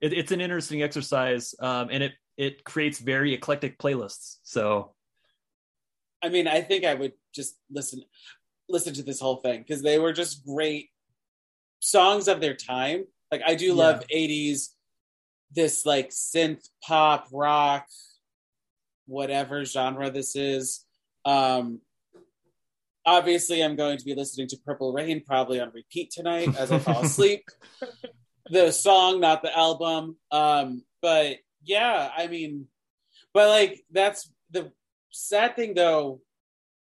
[0.00, 4.38] it, it's an interesting exercise, um, and it it creates very eclectic playlists.
[4.42, 4.94] So,
[6.22, 8.02] I mean, I think I would just listen
[8.68, 10.90] listen to this whole thing because they were just great
[11.80, 13.04] songs of their time.
[13.30, 13.74] Like I do yeah.
[13.74, 14.68] love '80s,
[15.52, 17.86] this like synth pop rock,
[19.06, 20.84] whatever genre this is.
[21.24, 21.80] Um,
[23.06, 26.78] obviously i'm going to be listening to purple rain probably on repeat tonight as i
[26.78, 27.44] fall asleep
[28.50, 32.66] the song not the album um but yeah i mean
[33.32, 34.70] but like that's the
[35.10, 36.20] sad thing though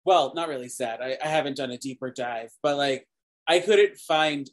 [0.05, 3.09] well not really sad I, I haven't done a deeper dive but like
[3.49, 4.49] i couldn't find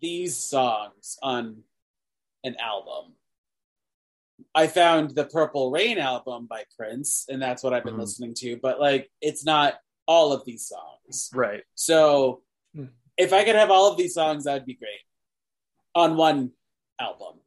[0.00, 1.62] these songs on
[2.44, 3.14] an album
[4.54, 8.00] I found the Purple Rain album by Prince, and that's what I've been mm.
[8.00, 8.56] listening to.
[8.56, 9.74] But like, it's not
[10.06, 11.30] all of these songs.
[11.34, 11.62] Right.
[11.74, 12.42] So
[12.74, 12.86] hmm.
[13.16, 15.00] if I could have all of these songs, that'd be great
[15.94, 16.52] on one
[17.00, 17.40] album.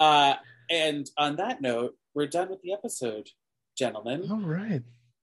[0.00, 0.34] Uh,
[0.70, 3.28] and on that note, we're done with the episode,
[3.76, 4.28] gentlemen.
[4.30, 4.82] All right.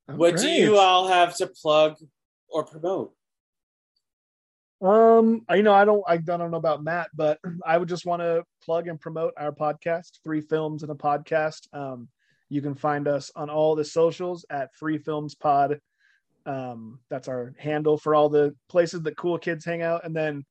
[0.10, 0.42] All what right.
[0.42, 1.96] do you all have to plug
[2.50, 3.14] or promote?
[4.82, 8.22] Um, you know, I don't, I don't know about Matt, but I would just want
[8.22, 11.68] to plug and promote our podcast, Three Films and a Podcast.
[11.74, 12.10] Um,
[12.50, 15.80] you can find us on all the socials at Three Films Pod.
[16.46, 20.06] Um, that's our handle for all the places that cool kids hang out.
[20.06, 20.46] And then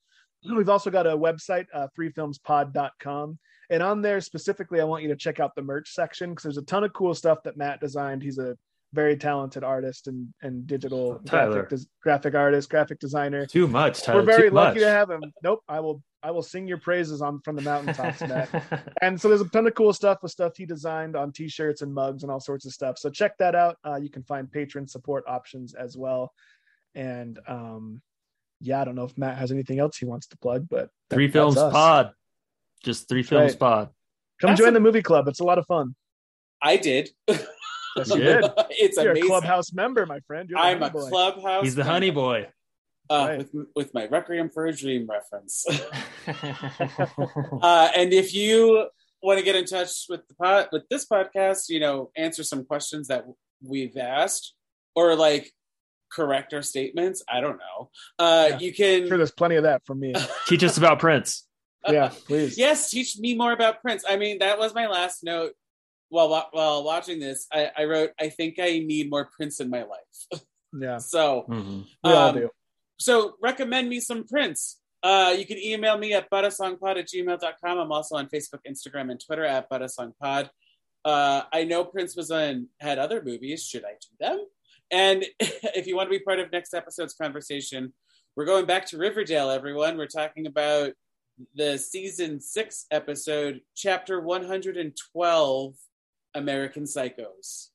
[0.56, 3.38] we've also got a website, uh, threefilmspod.com.
[3.70, 6.58] And on there specifically, I want you to check out the merch section because there's
[6.58, 8.22] a ton of cool stuff that Matt designed.
[8.22, 8.56] He's a
[8.94, 13.44] very talented artist and and digital graphic, graphic artist, graphic designer.
[13.44, 14.02] Too much.
[14.02, 14.84] Tyler, We're very lucky much.
[14.84, 15.22] to have him.
[15.42, 18.92] Nope, I will I will sing your praises on from the mountaintops, Matt.
[19.02, 21.92] and so there's a ton of cool stuff with stuff he designed on t-shirts and
[21.92, 22.98] mugs and all sorts of stuff.
[22.98, 23.76] So check that out.
[23.84, 26.32] Uh, you can find patron support options as well.
[26.94, 28.00] And um,
[28.60, 31.16] yeah, I don't know if Matt has anything else he wants to plug, but that,
[31.16, 32.12] three films pod,
[32.82, 33.58] just three films right.
[33.58, 33.88] pod.
[34.40, 35.28] Come That's join a- the movie club.
[35.28, 35.94] It's a lot of fun.
[36.62, 37.10] I did.
[37.96, 38.44] Yes, you did.
[38.70, 39.24] it's You're amazing.
[39.26, 40.50] a clubhouse member, my friend.
[40.56, 41.08] I'm a boy.
[41.08, 41.64] clubhouse.
[41.64, 42.48] He's the honey boy.
[43.10, 43.38] Uh, right.
[43.38, 45.66] with, with my Requiem for a Dream reference.
[47.62, 48.88] uh, and if you
[49.22, 52.64] want to get in touch with the pod, with this podcast, you know, answer some
[52.64, 53.24] questions that
[53.62, 54.54] we've asked,
[54.94, 55.50] or like
[56.10, 57.22] correct our statements.
[57.28, 57.90] I don't know.
[58.18, 58.58] Uh, Yeah.
[58.58, 59.08] You can.
[59.08, 60.14] sure there's plenty of that for me.
[60.46, 61.46] Teach us about Prince.
[61.86, 62.56] Yeah, please.
[62.56, 64.04] yes, teach me more about Prince.
[64.08, 65.52] I mean, that was my last note
[66.14, 67.46] while while watching this.
[67.52, 70.42] I, I wrote, I think I need more Prince in my life.
[70.76, 71.84] Yeah, so, Mhm.
[72.02, 72.50] we all um, do.
[72.98, 74.80] so recommend me some Prince.
[75.04, 77.78] Uh, you can email me at buttasongpod at gmail.com.
[77.78, 80.50] I'm also on Facebook, Instagram, and Twitter at buttasongpod.
[81.04, 83.62] Uh, I know Prince was on had other movies.
[83.64, 84.46] Should I do them?
[84.90, 87.92] And if you want to be part of next episode's conversation,
[88.34, 89.96] we're going back to Riverdale, everyone.
[89.96, 90.94] We're talking about
[91.54, 95.74] the season six episode, chapter 112,
[96.34, 97.68] American Psychos.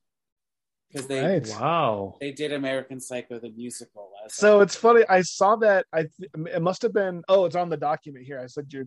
[0.92, 1.48] Because they Right.
[1.50, 2.16] Wow.
[2.20, 5.04] they did American Psycho the musical So it's funny.
[5.08, 5.86] I saw that.
[5.94, 7.22] I th- it must have been.
[7.30, 8.40] Oh, it's on the document here.
[8.40, 8.86] I said you're.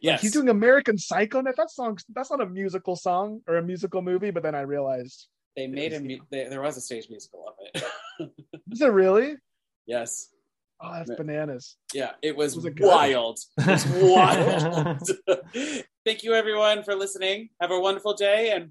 [0.00, 0.22] yes.
[0.22, 1.42] He's doing American Psycho.
[1.42, 1.98] That that song.
[2.14, 4.30] That's not a musical song or a musical movie.
[4.30, 5.26] But then I realized,
[5.56, 7.54] They made a mu- there, there was a stage musical of
[8.20, 8.30] it.
[8.70, 9.36] is it really?
[9.86, 10.28] yes.
[10.82, 11.76] Oh, that's bananas.
[11.92, 13.38] Yeah, it was, Was it wild.
[13.58, 13.86] It was
[15.26, 15.44] wild.
[16.06, 17.50] Thank you everyone for listening.
[17.60, 18.70] Have a wonderful day and